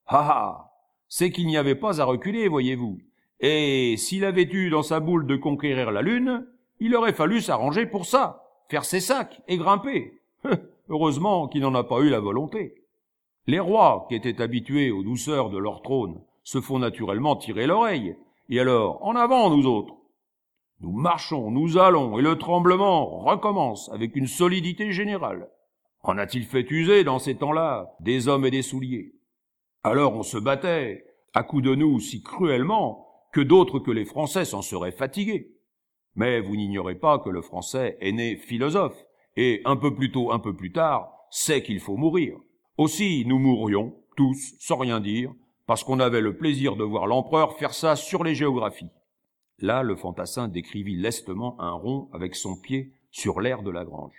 [0.07, 0.73] Ah ah,
[1.09, 2.99] c'est qu'il n'y avait pas à reculer, voyez-vous.
[3.41, 6.47] Et s'il avait eu dans sa boule de conquérir la lune,
[6.79, 10.21] il aurait fallu s'arranger pour ça, faire ses sacs et grimper.
[10.89, 12.80] Heureusement qu'il n'en a pas eu la volonté.
[13.47, 18.17] Les rois, qui étaient habitués aux douceurs de leur trône, se font naturellement tirer l'oreille.
[18.49, 19.95] Et alors, en avant, nous autres.
[20.81, 25.51] Nous marchons, nous allons, et le tremblement recommence avec une solidité générale.
[26.03, 29.13] En a-t-il fait user dans ces temps-là des hommes et des souliers?
[29.83, 34.47] Alors on se battait, à coups de nous si cruellement, que d'autres que les Français
[34.47, 35.55] s'en seraient fatigués.
[36.15, 39.05] Mais vous n'ignorez pas que le Français est né philosophe,
[39.37, 42.39] et un peu plus tôt, un peu plus tard, sait qu'il faut mourir.
[42.81, 45.35] Aussi nous mourrions, tous, sans rien dire,
[45.67, 48.89] parce qu'on avait le plaisir de voir l'empereur faire ça sur les géographies.
[49.59, 54.17] Là, le fantassin décrivit lestement un rond avec son pied sur l'air de la grange.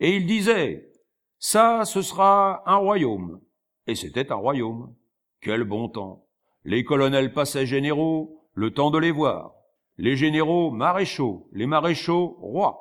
[0.00, 0.90] Et il disait,
[1.38, 3.40] ça, ce sera un royaume,
[3.86, 4.92] et c'était un royaume.
[5.40, 6.26] Quel bon temps.
[6.64, 9.52] Les colonels passaient généraux, le temps de les voir.
[9.96, 12.80] Les généraux maréchaux, les maréchaux rois.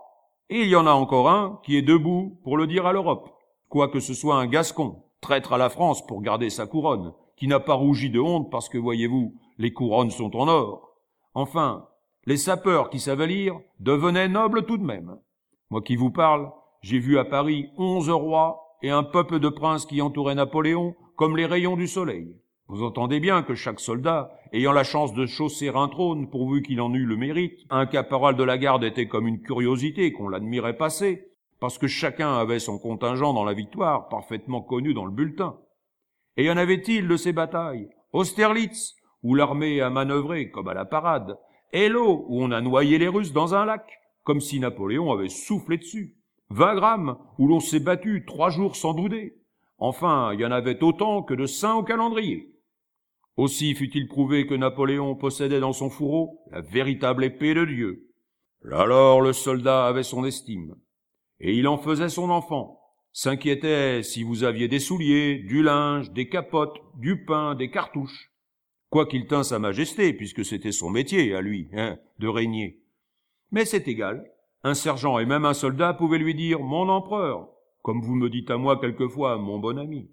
[0.50, 3.36] Et il y en a encore un qui est debout pour le dire à l'Europe.
[3.70, 7.60] Quoique ce soit un gascon, traître à la France pour garder sa couronne, qui n'a
[7.60, 10.96] pas rougi de honte parce que, voyez-vous, les couronnes sont en or.
[11.36, 11.88] Enfin,
[12.26, 15.18] les sapeurs qui savaient lire devenaient nobles tout de même.
[15.70, 16.52] Moi qui vous parle,
[16.82, 21.38] j'ai vu à Paris onze rois et un peuple de princes qui entouraient Napoléon comme
[21.38, 22.36] les rayons du soleil.
[22.68, 26.82] Vous entendez bien que chaque soldat, ayant la chance de chausser un trône pourvu qu'il
[26.82, 30.78] en eût le mérite, un caporal de la garde était comme une curiosité qu'on l'admirait
[30.78, 31.29] passer,
[31.60, 35.60] parce que chacun avait son contingent dans la victoire, parfaitement connu dans le bulletin.
[36.38, 37.90] Et y en avait-il de ces batailles?
[38.14, 41.38] Austerlitz, où l'armée a manœuvré comme à la parade,
[41.72, 45.78] Hello, où on a noyé les Russes dans un lac, comme si Napoléon avait soufflé
[45.78, 46.16] dessus.
[46.50, 49.36] Wagram, où l'on s'est battu trois jours sans bouder.
[49.78, 52.56] Enfin, il y en avait autant que de saints au calendrier.
[53.38, 58.10] Aussi fut-il prouvé que Napoléon possédait dans son fourreau la véritable épée de Dieu.
[58.70, 60.76] Alors le soldat avait son estime,
[61.40, 62.80] et il en faisait son enfant,
[63.12, 68.32] s'inquiétait si vous aviez des souliers, du linge, des capotes, du pain, des cartouches.
[68.90, 72.82] Quoiqu'il tint sa majesté, puisque c'était son métier à lui, hein, de régner.
[73.52, 74.26] Mais c'est égal,
[74.64, 77.50] un sergent et même un soldat pouvaient lui dire Mon empereur,
[77.84, 80.10] comme vous me dites à moi quelquefois, mon bon ami.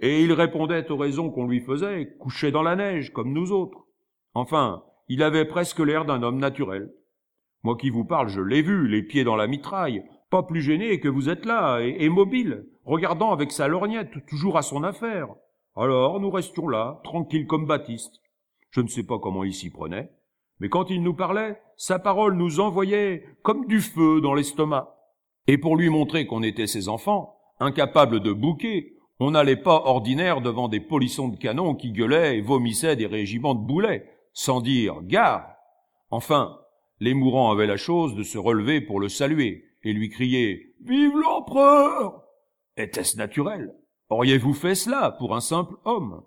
[0.00, 3.84] Et il répondait aux raisons qu'on lui faisait, couché dans la neige, comme nous autres.
[4.32, 6.90] Enfin, il avait presque l'air d'un homme naturel.
[7.62, 11.00] Moi qui vous parle, je l'ai vu, les pieds dans la mitraille, pas plus gêné
[11.00, 15.28] que vous êtes là, et, mobile, regardant avec sa lorgnette, toujours à son affaire.
[15.76, 18.20] Alors nous restions là, tranquilles comme Baptiste.
[18.70, 20.10] Je ne sais pas comment il s'y prenait,
[20.60, 24.96] mais quand il nous parlait, sa parole nous envoyait comme du feu dans l'estomac.
[25.48, 30.40] Et pour lui montrer qu'on était ses enfants, incapables de bouquer, on n'allait pas ordinaire
[30.40, 35.02] devant des polissons de canon qui gueulaient et vomissaient des régiments de boulets, sans dire
[35.02, 35.56] gare.
[36.10, 36.58] Enfin,
[37.00, 41.16] les mourants avaient la chose de se relever pour le saluer et lui crier Vive
[41.16, 42.22] l'empereur
[42.76, 43.74] Était-ce naturel?
[44.08, 46.22] Auriez-vous fait cela pour un simple homme?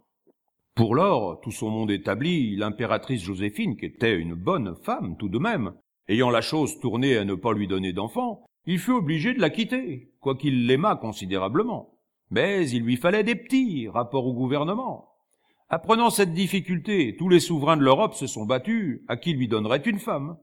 [0.76, 5.38] Pour lors, tout son monde établi, l'impératrice Joséphine, qui était une bonne femme tout de
[5.38, 5.74] même,
[6.08, 9.50] ayant la chose tournée à ne pas lui donner d'enfants, il fut obligé de la
[9.50, 12.00] quitter, quoiqu'il l'aimât considérablement.
[12.32, 15.10] Mais il lui fallait des petits, rapport au gouvernement.
[15.70, 19.84] Apprenant cette difficulté, tous les souverains de l'Europe se sont battus à qui lui donnerait
[19.86, 20.38] une femme?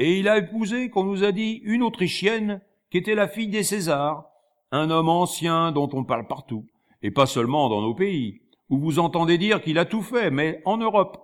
[0.00, 3.62] Et il a épousé, qu'on nous a dit, une Autrichienne qui était la fille des
[3.62, 4.24] Césars,
[4.72, 6.64] un homme ancien dont on parle partout,
[7.02, 10.62] et pas seulement dans nos pays, où vous entendez dire qu'il a tout fait, mais
[10.64, 11.18] en Europe.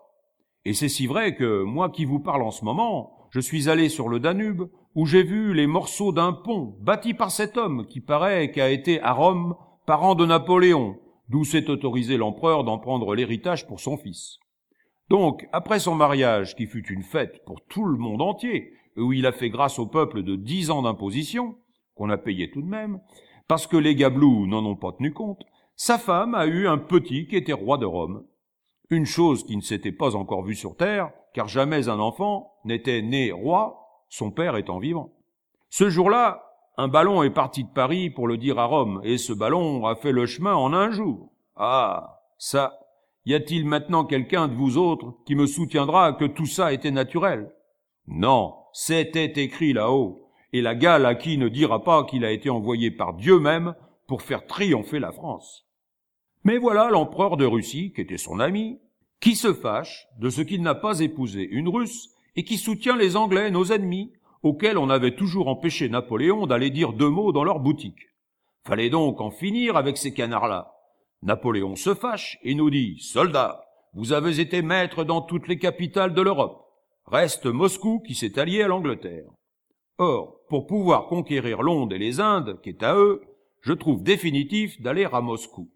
[0.66, 3.88] Et c'est si vrai que moi qui vous parle en ce moment, je suis allé
[3.88, 8.02] sur le Danube, où j'ai vu les morceaux d'un pont bâti par cet homme qui
[8.02, 10.98] paraît qu'a été à Rome parent de Napoléon,
[11.30, 14.38] d'où s'est autorisé l'empereur d'en prendre l'héritage pour son fils.
[15.08, 19.26] Donc, après son mariage, qui fut une fête pour tout le monde entier, où il
[19.26, 21.56] a fait grâce au peuple de dix ans d'imposition,
[21.94, 23.00] qu'on a payé tout de même,
[23.48, 25.44] parce que les gablous n'en ont pas tenu compte,
[25.76, 28.24] sa femme a eu un petit qui était roi de Rome.
[28.90, 33.02] Une chose qui ne s'était pas encore vue sur Terre, car jamais un enfant n'était
[33.02, 35.12] né roi, son père étant vivant.
[35.68, 36.42] Ce jour-là,
[36.78, 39.96] un ballon est parti de Paris pour le dire à Rome, et ce ballon a
[39.96, 41.30] fait le chemin en un jour.
[41.56, 42.78] Ah, ça,
[43.26, 47.52] y a-t-il maintenant quelqu'un de vous autres qui me soutiendra que tout ça était naturel?
[48.06, 52.48] Non, c'était écrit là-haut, et la gale à qui ne dira pas qu'il a été
[52.48, 53.74] envoyé par Dieu même
[54.06, 55.66] pour faire triompher la France.
[56.44, 58.78] Mais voilà l'empereur de Russie, qui était son ami,
[59.20, 63.16] qui se fâche de ce qu'il n'a pas épousé une Russe et qui soutient les
[63.16, 64.12] Anglais, nos ennemis,
[64.44, 68.10] auxquels on avait toujours empêché Napoléon d'aller dire deux mots dans leur boutique.
[68.64, 70.75] Fallait donc en finir avec ces canards-là.
[71.22, 76.14] Napoléon se fâche et nous dit, soldats, vous avez été maîtres dans toutes les capitales
[76.14, 76.66] de l'Europe.
[77.06, 79.30] Reste Moscou qui s'est allié à l'Angleterre.
[79.98, 83.22] Or, pour pouvoir conquérir Londres et les Indes, qui est à eux,
[83.62, 85.70] je trouve définitif d'aller à Moscou.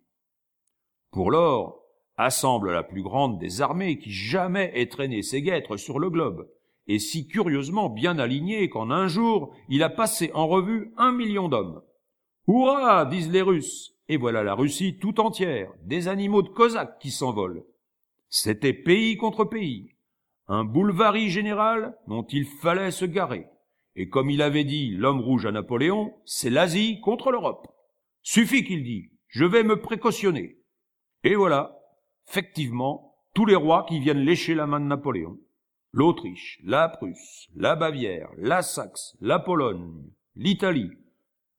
[1.11, 1.81] Pour lors,
[2.17, 6.49] assemble la plus grande des armées qui jamais ait traîné ses guêtres sur le globe,
[6.87, 11.49] et si curieusement bien aligné qu'en un jour il a passé en revue un million
[11.49, 11.83] d'hommes.
[12.47, 17.13] Hurrah disent les Russes, et voilà la Russie tout entière, des animaux de Cosaques qui
[17.13, 17.65] s'envolent.
[18.29, 19.95] C'était pays contre pays,
[20.49, 23.47] un boulevarie général dont il fallait se garer.
[23.95, 27.69] Et comme il avait dit l'homme rouge à Napoléon, c'est l'Asie contre l'Europe.
[28.23, 30.59] Suffit qu'il dit, je vais me précautionner.
[31.23, 31.79] Et voilà,
[32.29, 35.39] effectivement, tous les rois qui viennent lécher la main de Napoléon
[35.93, 40.03] l'Autriche, la Prusse, la Bavière, la Saxe, la Pologne,
[40.35, 40.91] l'Italie.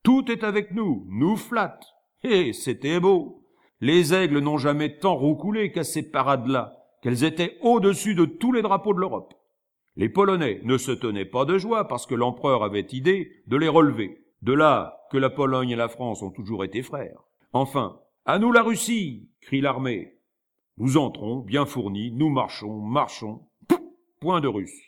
[0.04, 1.86] Tout est avec nous, nous flatte.
[2.24, 3.46] Et c'était beau.
[3.80, 8.62] Les aigles n'ont jamais tant roucoulé qu'à ces parades-là, qu'elles étaient au-dessus de tous les
[8.62, 9.34] drapeaux de l'Europe.
[9.96, 13.68] Les Polonais ne se tenaient pas de joie parce que l'empereur avait idée de les
[13.68, 14.24] relever.
[14.42, 17.24] De là que la Pologne et la France ont toujours été frères.
[17.54, 20.18] Enfin, à nous la Russie, crie l'armée.
[20.78, 23.42] Nous entrons, bien fournis, nous marchons, marchons,
[24.20, 24.80] point de russe.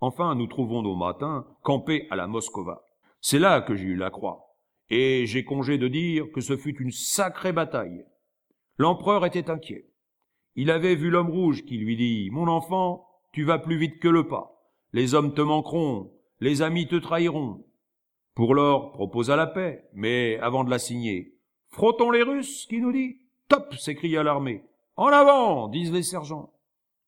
[0.00, 2.84] Enfin, nous trouvons nos matins campés à la Moscova.
[3.20, 4.51] C'est là que j'ai eu la croix.
[4.90, 8.04] Et j'ai congé de dire que ce fut une sacrée bataille.
[8.78, 9.86] L'empereur était inquiet.
[10.54, 14.08] Il avait vu l'homme rouge qui lui dit, Mon enfant, tu vas plus vite que
[14.08, 14.52] le pas.
[14.92, 17.64] Les hommes te manqueront, les amis te trahiront.
[18.34, 21.34] Pour lors, proposa la paix, mais avant de la signer,
[21.68, 23.18] frottons les Russes, qui nous dit.
[23.48, 24.64] Top, s'écria l'armée.
[24.96, 26.52] En avant, disent les sergents.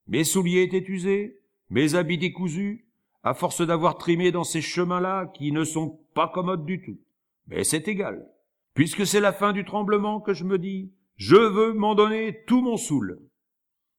[0.06, 2.86] Mes souliers étaient usés, mes habits décousus,
[3.22, 6.98] à force d'avoir trimé dans ces chemins-là qui ne sont pas commodes du tout.
[7.46, 8.28] Mais c'est égal.
[8.74, 12.60] Puisque c'est la fin du tremblement que je me dis, je veux m'en donner tout
[12.60, 13.20] mon soul.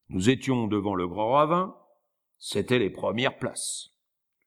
[0.10, 1.76] Nous étions devant le grand ravin,
[2.38, 3.92] c'était les premières places.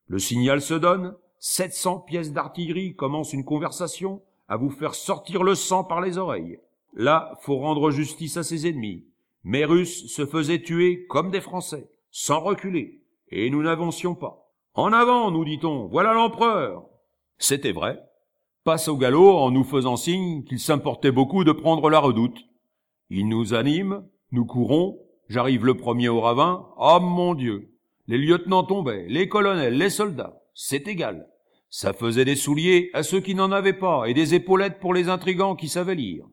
[0.07, 5.55] Le signal se donne, 700 pièces d'artillerie commencent une conversation à vous faire sortir le
[5.55, 6.59] sang par les oreilles.
[6.95, 9.07] Là, faut rendre justice à ses ennemis.
[9.45, 14.51] Mes Russes se faisaient tuer comme des Français, sans reculer et nous n'avancions pas.
[14.75, 16.85] En avant, nous dit-on, voilà l'empereur.
[17.39, 18.03] C'était vrai.
[18.68, 22.37] Passe au galop en nous faisant signe qu'il s'importait beaucoup de prendre la redoute.
[23.09, 24.98] Il nous anime, nous courons,
[25.31, 27.70] j'arrive le premier au ravin, ah mon Dieu.
[28.09, 31.31] Les lieutenants tombaient, les colonels, les soldats, c'est égal.
[31.70, 35.09] Ça faisait des souliers à ceux qui n'en avaient pas et des épaulettes pour les
[35.09, 36.26] intrigants qui savaient lire.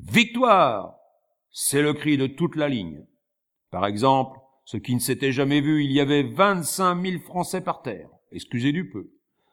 [0.00, 0.94] Victoire!
[1.50, 3.04] C'est le cri de toute la ligne.
[3.70, 7.82] Par exemple, ce qui ne s'était jamais vu, il y avait vingt-cinq mille Français par
[7.82, 8.08] terre.
[8.32, 9.10] Excusez du peu.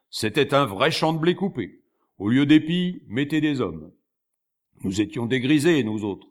[0.09, 1.81] C'était un vrai champ de blé coupé.
[2.23, 3.91] Au lieu d'épis, mettez des hommes.
[4.85, 6.29] Nous étions dégrisés, nous autres.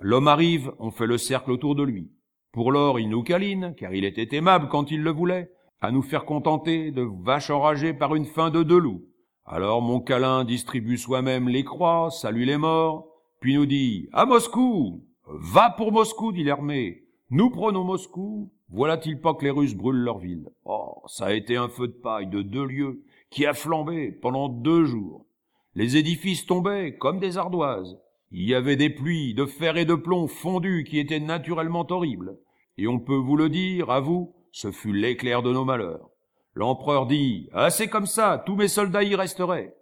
[0.00, 2.10] L'homme arrive, on fait le cercle autour de lui.
[2.50, 5.50] Pour lors, il nous câline, car il était aimable quand il le voulait,
[5.82, 9.04] à nous faire contenter de vaches enragées par une faim de deux loups.
[9.44, 13.06] Alors mon câlin distribue soi-même les croix, salue les morts,
[13.40, 15.04] puis nous dit, à Moscou!
[15.26, 17.02] Va pour Moscou, dit l'armée.
[17.28, 21.54] Nous prenons Moscou, voilà-t-il pas que les Russes brûlent leur ville Oh, ça a été
[21.54, 25.26] un feu de paille de deux lieues qui a flambé pendant deux jours.
[25.74, 27.98] Les édifices tombaient comme des ardoises.
[28.30, 32.38] Il y avait des pluies de fer et de plomb fondus qui étaient naturellement horribles.
[32.78, 36.10] Et on peut vous le dire, à vous, ce fut l'éclair de nos malheurs.
[36.54, 39.76] L'empereur dit, ah c'est comme ça, tous mes soldats y resteraient.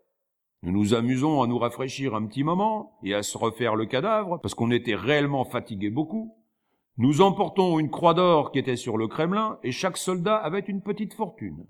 [0.65, 4.41] Nous nous amusons à nous rafraîchir un petit moment et à se refaire le cadavre,
[4.41, 6.35] parce qu'on était réellement fatigués beaucoup.
[6.97, 10.81] Nous emportons une croix d'or qui était sur le Kremlin, et chaque soldat avait une
[10.81, 11.67] petite fortune.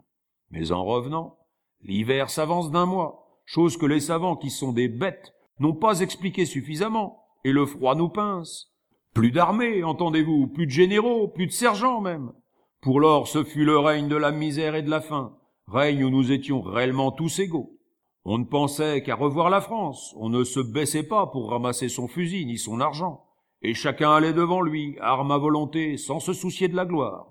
[0.51, 1.37] Mais en revenant,
[1.85, 6.47] l'hiver s'avance d'un mois, chose que les savants qui sont des bêtes n'ont pas expliqué
[6.47, 8.73] suffisamment, et le froid nous pince.
[9.13, 12.33] Plus d'armée, entendez-vous, plus de généraux, plus de sergents même.
[12.81, 15.37] Pour lors, ce fut le règne de la misère et de la faim,
[15.69, 17.79] règne où nous étions réellement tous égaux.
[18.25, 22.09] On ne pensait qu'à revoir la France, on ne se baissait pas pour ramasser son
[22.09, 23.25] fusil ni son argent
[23.65, 27.29] et chacun allait devant lui, arme à volonté, sans se soucier de la gloire.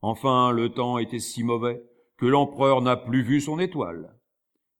[0.00, 1.82] Enfin, le temps était si mauvais
[2.16, 4.14] que l'empereur n'a plus vu son étoile.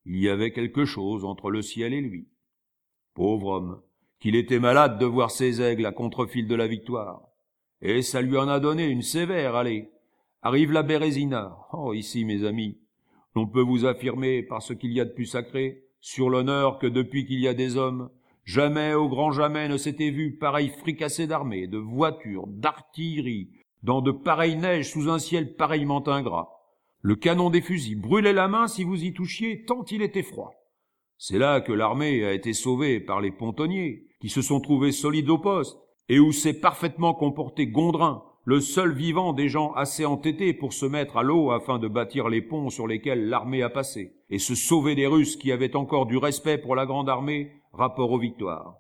[0.04, 2.28] Il y avait quelque chose entre le ciel et lui.
[3.14, 3.82] Pauvre homme,
[4.20, 7.22] qu'il était malade de voir ses aigles à contrefil de la victoire.
[7.82, 9.90] Et ça lui en a donné une sévère, allez.
[10.42, 11.58] Arrive la Bérésina.
[11.72, 12.78] Oh, ici, mes amis,
[13.34, 16.86] on peut vous affirmer, par ce qu'il y a de plus sacré, sur l'honneur que
[16.86, 18.10] depuis qu'il y a des hommes,
[18.44, 23.50] jamais au grand jamais ne s'était vu pareil fricassé d'armées, de voitures, d'artillerie,
[23.82, 26.55] dans de pareilles neiges sous un ciel pareillement ingrat.
[27.00, 30.52] Le canon des fusils brûlait la main si vous y touchiez tant il était froid.
[31.18, 35.30] C'est là que l'armée a été sauvée par les pontonniers, qui se sont trouvés solides
[35.30, 35.78] au poste,
[36.08, 40.86] et où s'est parfaitement comporté Gondrin, le seul vivant des gens assez entêtés pour se
[40.86, 44.54] mettre à l'eau afin de bâtir les ponts sur lesquels l'armée a passé, et se
[44.54, 48.76] sauver des Russes qui avaient encore du respect pour la grande armée, rapport aux victoires.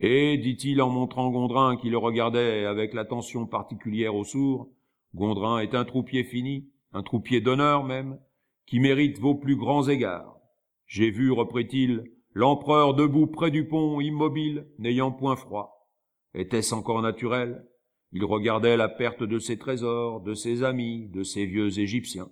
[0.00, 4.68] Et, dit-il en montrant Gondrin qui le regardait avec l'attention particulière aux sourds,
[5.14, 8.18] Gondrin est un troupier fini, un troupier d'honneur même,
[8.66, 10.38] qui mérite vos plus grands égards.
[10.86, 15.88] J'ai vu, reprit-il, l'empereur debout près du pont, immobile, n'ayant point froid.
[16.34, 17.66] Était-ce encore naturel?
[18.12, 22.30] Il regardait la perte de ses trésors, de ses amis, de ses vieux Égyptiens.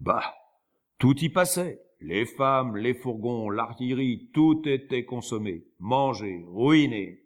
[0.00, 0.34] Bah,
[0.98, 7.20] tout y passait, les femmes, les fourgons, l'artillerie, tout était consommé, mangé, ruiné.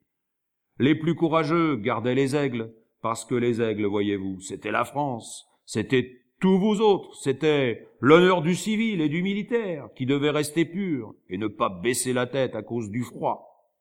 [0.78, 6.20] Les plus courageux gardaient les aigles, parce que les aigles, voyez-vous, c'était la France, c'était
[6.38, 11.38] tous vous autres, c'était l'honneur du civil et du militaire qui devait rester pur et
[11.38, 13.72] ne pas baisser la tête à cause du froid.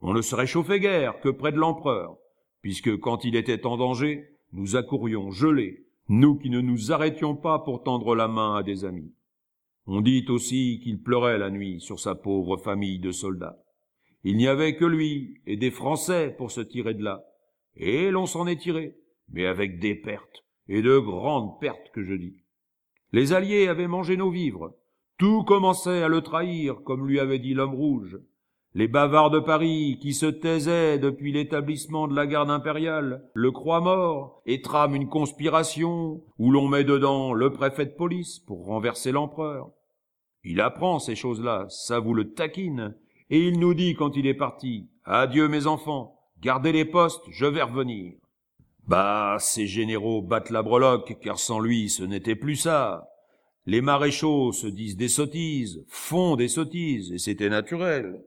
[0.00, 2.16] On ne se réchauffait guère que près de l'empereur,
[2.62, 7.58] puisque quand il était en danger, nous accourions gelés, nous qui ne nous arrêtions pas
[7.58, 9.12] pour tendre la main à des amis.
[9.86, 13.58] On dit aussi qu'il pleurait la nuit sur sa pauvre famille de soldats.
[14.22, 17.24] Il n'y avait que lui et des Français pour se tirer de là.
[17.76, 18.94] Et l'on s'en est tiré,
[19.28, 22.44] mais avec des pertes, et de grandes pertes que je dis.
[23.12, 24.74] Les Alliés avaient mangé nos vivres.
[25.18, 28.18] Tout commençait à le trahir, comme lui avait dit l'homme rouge.
[28.76, 33.80] Les bavards de Paris, qui se taisaient depuis l'établissement de la garde impériale, le croient
[33.80, 39.12] mort et trament une conspiration où l'on met dedans le préfet de police pour renverser
[39.12, 39.70] l'empereur.
[40.42, 42.96] Il apprend ces choses-là, ça vous le taquine,
[43.30, 47.46] et il nous dit quand il est parti, adieu mes enfants, gardez les postes, je
[47.46, 48.14] vais revenir.
[48.86, 53.08] Bah, ces généraux battent la breloque, car sans lui ce n'était plus ça.
[53.66, 58.22] Les maréchaux se disent des sottises, font des sottises, et c'était naturel.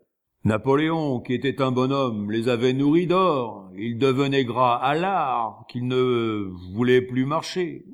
[0.46, 3.70] Napoléon, qui était un bonhomme, les avait nourris d'or.
[3.76, 7.86] Ils devenaient gras à l'art, qu'ils ne voulaient plus marcher.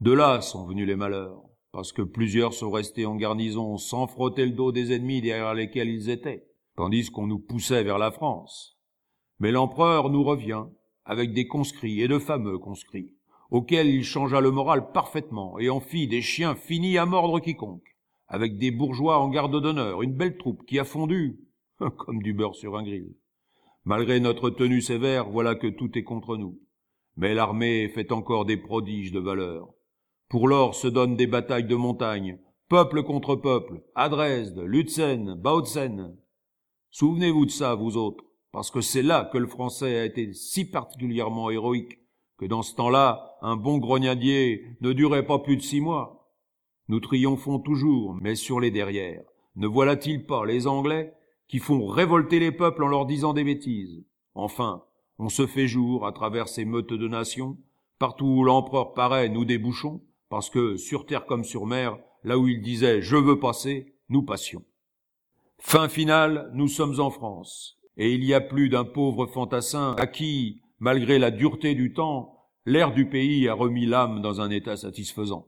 [0.00, 4.44] De là sont venus les malheurs, parce que plusieurs sont restés en garnison sans frotter
[4.44, 6.44] le dos des ennemis derrière lesquels ils étaient,
[6.76, 8.78] tandis qu'on nous poussait vers la France.
[9.38, 10.64] Mais l'empereur nous revient,
[11.04, 13.14] avec des conscrits et de fameux conscrits,
[13.50, 17.96] auxquels il changea le moral parfaitement et en fit des chiens finis à mordre quiconque,
[18.28, 21.40] avec des bourgeois en garde d'honneur, une belle troupe qui a fondu,
[21.98, 23.14] comme du beurre sur un grill.
[23.84, 26.60] Malgré notre tenue sévère, voilà que tout est contre nous.
[27.16, 29.68] Mais l'armée fait encore des prodiges de valeur.
[30.28, 32.38] Pour l'or se donnent des batailles de montagne,
[32.68, 36.16] peuple contre peuple, à Dresde, Lutzen, Bautzen.
[36.90, 40.66] Souvenez-vous de ça, vous autres, parce que c'est là que le français a été si
[40.66, 41.98] particulièrement héroïque,
[42.38, 46.30] que dans ce temps-là, un bon grognadier ne durait pas plus de six mois.
[46.88, 49.24] Nous triomphons toujours, mais sur les derrières.
[49.56, 51.14] Ne voilà-t-il pas les Anglais
[51.48, 54.04] qui font révolter les peuples en leur disant des bêtises?
[54.34, 54.84] Enfin,
[55.18, 57.56] on se fait jour à travers ces meutes de nations,
[57.98, 62.48] partout où l'empereur paraît, nous débouchons, parce que sur terre comme sur mer, là où
[62.48, 64.64] il disait je veux passer, nous passions.
[65.58, 70.06] Fin finale, nous sommes en France, et il y a plus d'un pauvre fantassin à
[70.06, 74.76] qui, malgré la dureté du temps, l'air du pays a remis l'âme dans un état
[74.76, 75.46] satisfaisant.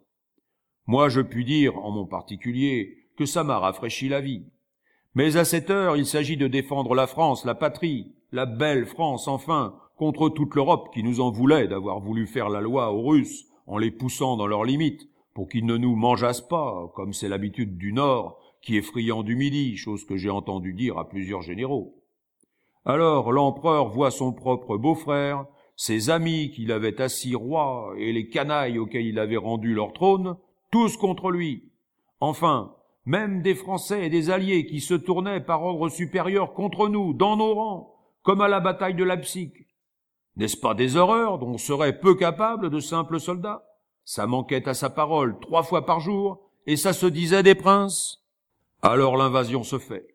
[0.86, 4.44] Moi, je puis dire, en mon particulier, que ça m'a rafraîchi la vie.
[5.14, 9.28] Mais à cette heure, il s'agit de défendre la France, la patrie, la belle France,
[9.28, 13.46] enfin, contre toute l'Europe qui nous en voulait d'avoir voulu faire la loi aux Russes
[13.66, 17.78] en les poussant dans leurs limites pour qu'ils ne nous mangeassent pas, comme c'est l'habitude
[17.78, 22.03] du Nord, qui est friand du Midi, chose que j'ai entendu dire à plusieurs généraux.
[22.84, 28.78] Alors l'empereur voit son propre beau-frère, ses amis qu'il avait assis roi et les canailles
[28.78, 30.36] auxquels il avait rendu leur trône,
[30.70, 31.72] tous contre lui.
[32.20, 32.74] Enfin,
[33.06, 37.36] même des Français et des Alliés qui se tournaient par ordre supérieur contre nous, dans
[37.36, 39.52] nos rangs, comme à la bataille de Leipzig.
[40.36, 43.64] N'est-ce pas des horreurs dont on serait peu capable de simples soldats?
[44.04, 48.24] Ça manquait à sa parole trois fois par jour, et ça se disait des princes.
[48.82, 50.13] Alors l'invasion se fait.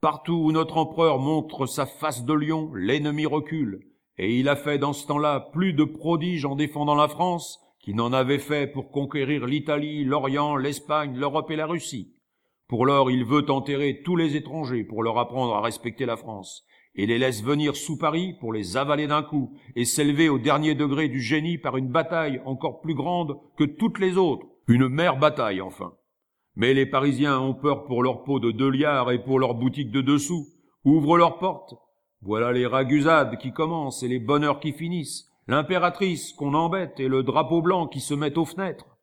[0.00, 3.80] Partout où notre empereur montre sa face de lion, l'ennemi recule,
[4.16, 7.96] et il a fait dans ce temps-là plus de prodiges en défendant la France qu'il
[7.96, 12.14] n'en avait fait pour conquérir l'Italie, l'Orient, l'Espagne, l'Europe et la Russie.
[12.68, 16.64] Pour lors, il veut enterrer tous les étrangers pour leur apprendre à respecter la France,
[16.94, 20.76] et les laisse venir sous Paris pour les avaler d'un coup, et s'élever au dernier
[20.76, 25.18] degré du génie par une bataille encore plus grande que toutes les autres, une mère
[25.18, 25.97] bataille enfin.
[26.58, 29.92] Mais les Parisiens ont peur pour leur peau de deux liards et pour leur boutique
[29.92, 30.48] de dessous,
[30.84, 31.76] ouvrent leurs portes.
[32.20, 37.22] Voilà les ragusades qui commencent et les bonheurs qui finissent, l'impératrice qu'on embête et le
[37.22, 38.98] drapeau blanc qui se met aux fenêtres.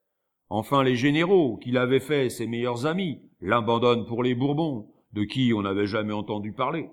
[0.50, 5.54] Enfin les généraux, qu'il avait fait ses meilleurs amis, l'abandonnent pour les Bourbons, de qui
[5.56, 6.90] on n'avait jamais entendu parler.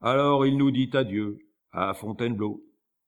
[0.00, 1.40] Alors il nous dit adieu,
[1.72, 2.62] à Fontainebleau.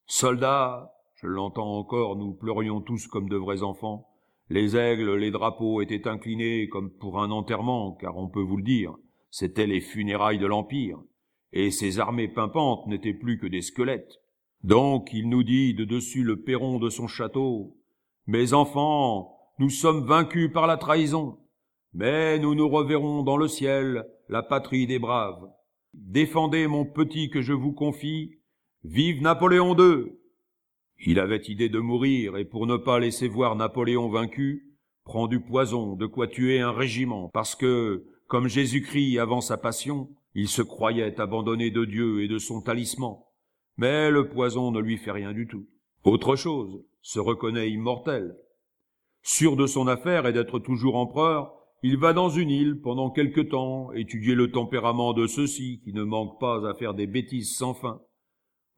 [0.06, 4.09] Soldats, je l'entends encore, nous pleurions tous comme de vrais enfants.
[4.50, 8.64] Les aigles, les drapeaux étaient inclinés comme pour un enterrement, car on peut vous le
[8.64, 8.96] dire,
[9.30, 10.98] c'étaient les funérailles de l'Empire,
[11.52, 14.18] et ces armées pimpantes n'étaient plus que des squelettes.
[14.64, 17.76] Donc il nous dit de dessus le perron de son château,
[18.26, 21.38] Mes enfants, nous sommes vaincus par la trahison,
[21.92, 25.48] mais nous nous reverrons dans le ciel, la patrie des braves.
[25.94, 28.38] Défendez mon petit que je vous confie.
[28.82, 30.12] Vive Napoléon II.
[31.04, 35.40] Il avait idée de mourir, et pour ne pas laisser voir Napoléon vaincu, prend du
[35.40, 40.62] poison, de quoi tuer un régiment, parce que, comme Jésus-Christ avant sa passion, il se
[40.62, 43.16] croyait abandonné de Dieu et de son talisman.
[43.76, 45.66] Mais le poison ne lui fait rien du tout.
[46.04, 48.36] Autre chose, se reconnaît immortel,
[49.22, 53.40] Sûr de son affaire et d'être toujours empereur, il va dans une île pendant quelque
[53.40, 57.74] temps étudier le tempérament de ceux-ci qui ne manquent pas à faire des bêtises sans
[57.74, 58.00] fin.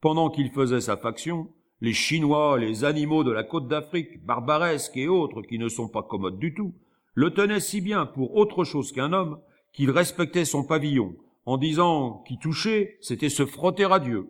[0.01, 1.49] Pendant qu'il faisait sa faction,
[1.83, 6.01] les Chinois, les animaux de la côte d'Afrique, barbaresques et autres qui ne sont pas
[6.01, 6.73] commodes du tout,
[7.13, 9.41] le tenaient si bien pour autre chose qu'un homme
[9.73, 11.13] qu'il respectait son pavillon,
[11.45, 14.29] en disant qu'y toucher, c'était se frotter à Dieu.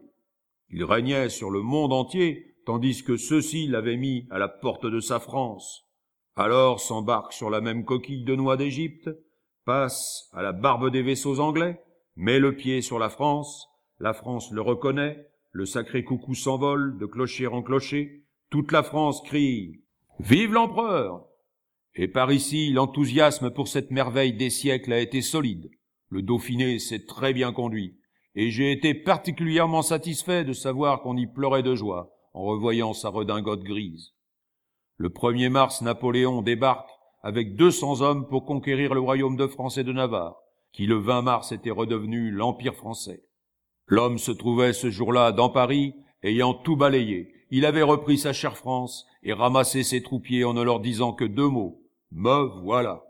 [0.72, 5.00] Il régnait sur le monde entier, tandis que ceux-ci l'avaient mis à la porte de
[5.00, 5.86] sa France.
[6.36, 9.12] Alors s'embarque sur la même coquille de noix d'Égypte,
[9.64, 11.80] passe à la barbe des vaisseaux anglais,
[12.16, 13.68] met le pied sur la France,
[14.00, 19.22] la France le reconnaît, le sacré coucou s'envole de clocher en clocher, toute la France
[19.22, 19.84] crie
[20.20, 21.28] Vive l'empereur
[21.94, 25.70] Et par ici, l'enthousiasme pour cette merveille des siècles a été solide.
[26.10, 28.00] Le Dauphiné s'est très bien conduit,
[28.34, 33.10] et j'ai été particulièrement satisfait de savoir qu'on y pleurait de joie en revoyant sa
[33.10, 34.16] redingote grise.
[34.98, 36.90] Le 1er mars, Napoléon débarque
[37.22, 40.36] avec 200 hommes pour conquérir le royaume de France et de Navarre,
[40.72, 43.24] qui le 20 mars était redevenu l'Empire français.
[43.88, 47.34] L'homme se trouvait ce jour-là dans Paris, ayant tout balayé.
[47.50, 51.26] Il avait repris sa chère France et ramassé ses troupiers en ne leur disant que
[51.26, 51.82] deux mots.
[52.12, 53.04] Me voilà.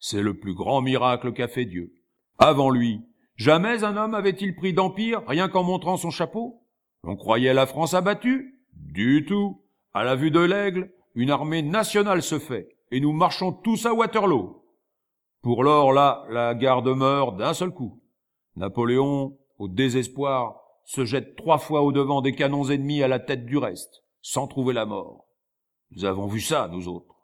[0.00, 1.92] C'est le plus grand miracle qu'a fait Dieu.
[2.38, 3.00] Avant lui,
[3.36, 6.62] jamais un homme avait-il pris d'empire rien qu'en montrant son chapeau?
[7.04, 8.54] On croyait la France abattue?
[8.72, 9.62] Du tout.
[9.92, 13.94] À la vue de l'aigle, une armée nationale se fait, et nous marchons tous à
[13.94, 14.62] Waterloo.
[15.42, 18.00] Pour lors, là, la garde meurt d'un seul coup.
[18.56, 23.44] Napoléon, au désespoir, se jette trois fois au devant des canons ennemis à la tête
[23.44, 25.26] du reste, sans trouver la mort.
[25.90, 27.14] Nous avons vu ça, nous autres.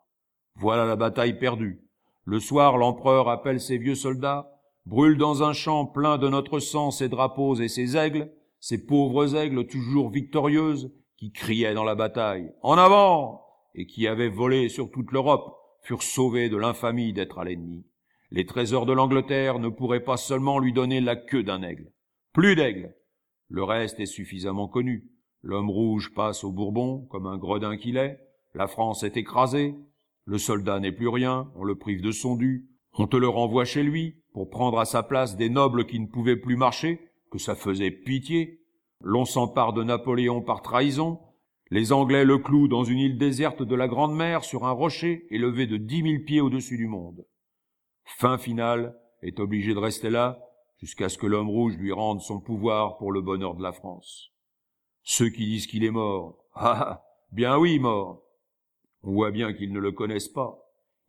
[0.55, 1.81] Voilà la bataille perdue.
[2.23, 4.51] Le soir, l'empereur appelle ses vieux soldats,
[4.85, 9.35] brûle dans un champ plein de notre sang ses drapeaux et ses aigles, ces pauvres
[9.35, 12.51] aigles toujours victorieuses, qui criaient dans la bataille.
[12.61, 13.41] En avant!
[13.75, 17.85] et qui avaient volé sur toute l'Europe furent sauvés de l'infamie d'être à l'ennemi.
[18.31, 21.91] Les trésors de l'Angleterre ne pourraient pas seulement lui donner la queue d'un aigle.
[22.35, 22.93] Plus d'aigle.
[23.47, 25.09] Le reste est suffisamment connu.
[25.41, 28.19] L'homme rouge passe au Bourbon, comme un gredin qu'il est.
[28.53, 29.73] La France est écrasée.
[30.25, 31.49] Le soldat n'est plus rien.
[31.55, 32.67] On le prive de son dû.
[32.91, 36.07] On te le renvoie chez lui, pour prendre à sa place des nobles qui ne
[36.07, 36.99] pouvaient plus marcher,
[37.31, 38.59] que ça faisait pitié.
[38.99, 41.21] L'on s'empare de Napoléon par trahison.
[41.71, 45.25] Les Anglais le clouent dans une île déserte de la Grande Mer sur un rocher
[45.29, 47.25] élevé de dix mille pieds au-dessus du monde.
[48.03, 50.41] Fin finale est obligé de rester là
[50.77, 54.31] jusqu'à ce que l'homme rouge lui rende son pouvoir pour le bonheur de la France.
[55.03, 58.23] Ceux qui disent qu'il est mort, ah, bien oui, mort.
[59.03, 60.59] On voit bien qu'ils ne le connaissent pas.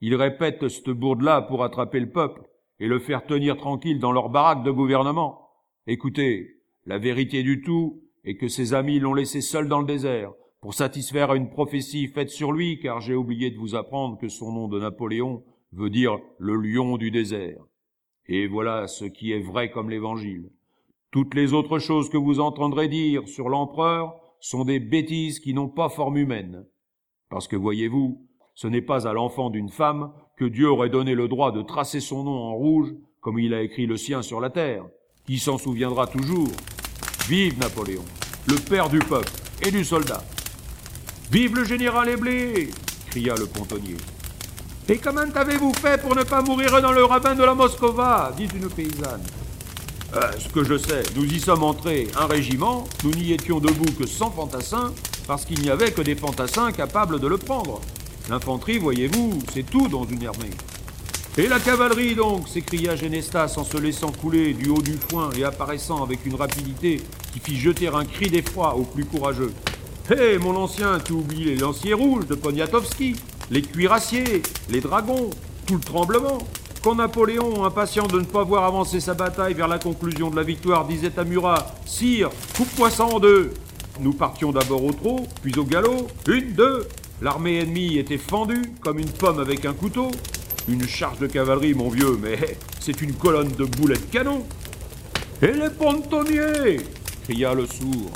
[0.01, 2.43] Ils répètent cette bourde-là pour attraper le peuple
[2.79, 5.49] et le faire tenir tranquille dans leur baraque de gouvernement.
[5.87, 10.33] Écoutez, la vérité du tout est que ses amis l'ont laissé seul dans le désert,
[10.61, 14.29] pour satisfaire à une prophétie faite sur lui, car j'ai oublié de vous apprendre que
[14.29, 17.63] son nom de Napoléon veut dire le lion du désert.
[18.29, 20.51] Et voilà ce qui est vrai comme l'évangile.
[21.11, 25.69] Toutes les autres choses que vous entendrez dire sur l'empereur sont des bêtises qui n'ont
[25.69, 26.67] pas forme humaine.
[27.31, 31.29] Parce que voyez-vous, ce n'est pas à l'enfant d'une femme que Dieu aurait donné le
[31.29, 34.51] droit de tracer son nom en rouge comme il a écrit le sien sur la
[34.51, 34.85] terre.
[35.27, 36.53] qui s'en souviendra toujours.
[37.29, 38.05] Vive Napoléon,
[38.47, 39.33] le père du peuple
[39.67, 40.23] et du soldat.
[41.33, 42.69] Vive le général Eblé
[43.11, 43.97] cria le pontonnier.
[44.89, 48.49] Et comment avez-vous fait pour ne pas mourir dans le ravin de la Moscova dit
[48.55, 49.23] une paysanne.
[50.15, 53.91] Euh, ce que je sais, nous y sommes entrés un régiment, nous n'y étions debout
[53.99, 54.93] que sans fantassins,
[55.27, 57.81] parce qu'il n'y avait que des fantassins capables de le prendre.
[58.31, 60.51] L'infanterie, voyez-vous, c'est tout dans une armée.
[61.37, 65.43] Et la cavalerie donc s'écria Genestas en se laissant couler du haut du foin et
[65.43, 69.53] apparaissant avec une rapidité qui fit jeter un cri d'effroi aux plus courageux.
[70.11, 73.17] Hé, mon ancien, tu oublies les lanciers rouges de Poniatowski,
[73.51, 75.31] les cuirassiers, les dragons,
[75.67, 76.39] tout le tremblement.
[76.83, 80.43] Quand Napoléon, impatient de ne pas voir avancer sa bataille vers la conclusion de la
[80.43, 83.53] victoire, disait à Murat Sire, coupe-moi ça en deux
[84.01, 86.07] Nous partions d'abord au trot, puis au galop.
[86.29, 86.87] Une, deux
[87.23, 90.11] L'armée ennemie était fendue comme une pomme avec un couteau.
[90.69, 92.39] Une charge de cavalerie, mon vieux, mais
[92.81, 94.45] c'est une colonne de boulets de canon.
[95.41, 96.79] Et les pontonniers
[97.25, 98.11] cria le sourd.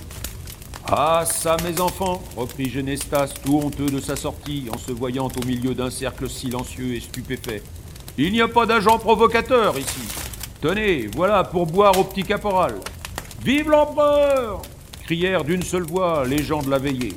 [0.93, 5.47] Ah ça, mes enfants reprit Genestas, tout honteux de sa sortie, en se voyant au
[5.47, 7.63] milieu d'un cercle silencieux et stupéfait.
[8.19, 10.01] Il n'y a pas d'agent provocateur ici.
[10.61, 12.75] Tenez, voilà pour boire au petit caporal.
[13.45, 14.63] Vive l'empereur
[15.05, 17.15] crièrent d'une seule voix les gens de la veillée.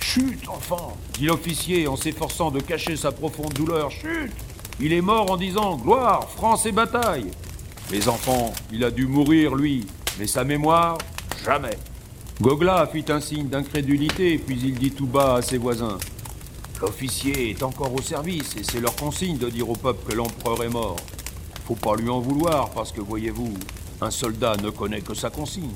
[0.00, 3.92] Chut, enfant dit l'officier en s'efforçant de cacher sa profonde douleur.
[3.92, 4.32] Chut
[4.80, 7.30] Il est mort en disant Gloire, France et bataille
[7.92, 9.86] Les enfants, il a dû mourir, lui,
[10.18, 10.98] mais sa mémoire,
[11.44, 11.78] jamais.
[12.40, 15.98] Gogla fit un signe d'incrédulité, puis il dit tout bas à ses voisins
[16.80, 20.64] L'officier est encore au service et c'est leur consigne de dire au peuple que l'empereur
[20.64, 20.96] est mort.
[21.66, 23.52] Faut pas lui en vouloir parce que, voyez-vous,
[24.00, 25.74] un soldat ne connaît que sa consigne.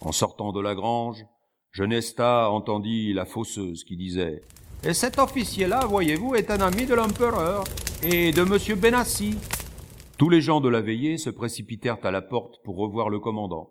[0.00, 1.24] En sortant de la grange,
[1.72, 4.42] Genesta entendit la fosseuse qui disait
[4.84, 7.64] Et cet officier-là, voyez-vous, est un ami de l'empereur
[8.04, 8.78] et de M.
[8.78, 9.36] Benassi.
[10.16, 13.70] Tous les gens de la veillée se précipitèrent à la porte pour revoir le commandant.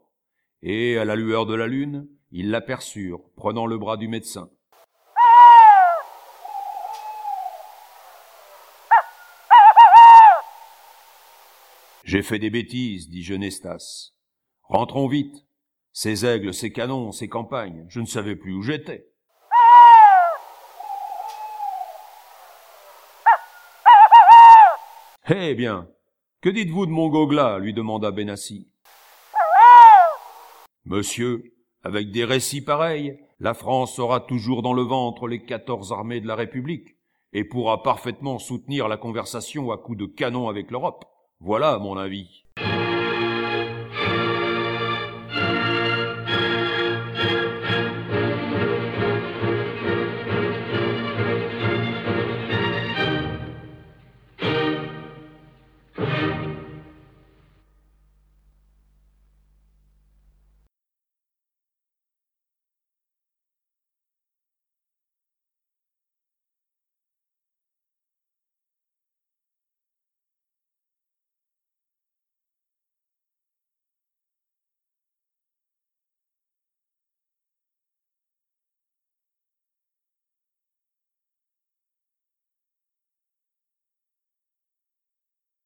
[0.61, 4.49] Et, à la lueur de la lune, ils l'aperçurent, prenant le bras du médecin.
[12.03, 14.13] J'ai fait des bêtises, dit Genestas.
[14.63, 15.45] Rentrons vite.
[15.91, 19.09] Ces aigles, ces canons, ces campagnes, je ne savais plus où j'étais.
[25.31, 25.87] Eh bien,
[26.41, 27.59] que dites-vous de mon gogla?
[27.59, 28.67] lui demanda Benassi.
[30.89, 36.19] Monsieur, avec des récits pareils, la France aura toujours dans le ventre les quatorze armées
[36.19, 36.95] de la République
[37.31, 41.05] et pourra parfaitement soutenir la conversation à coups de canon avec l'Europe.
[41.41, 42.43] Voilà mon avis.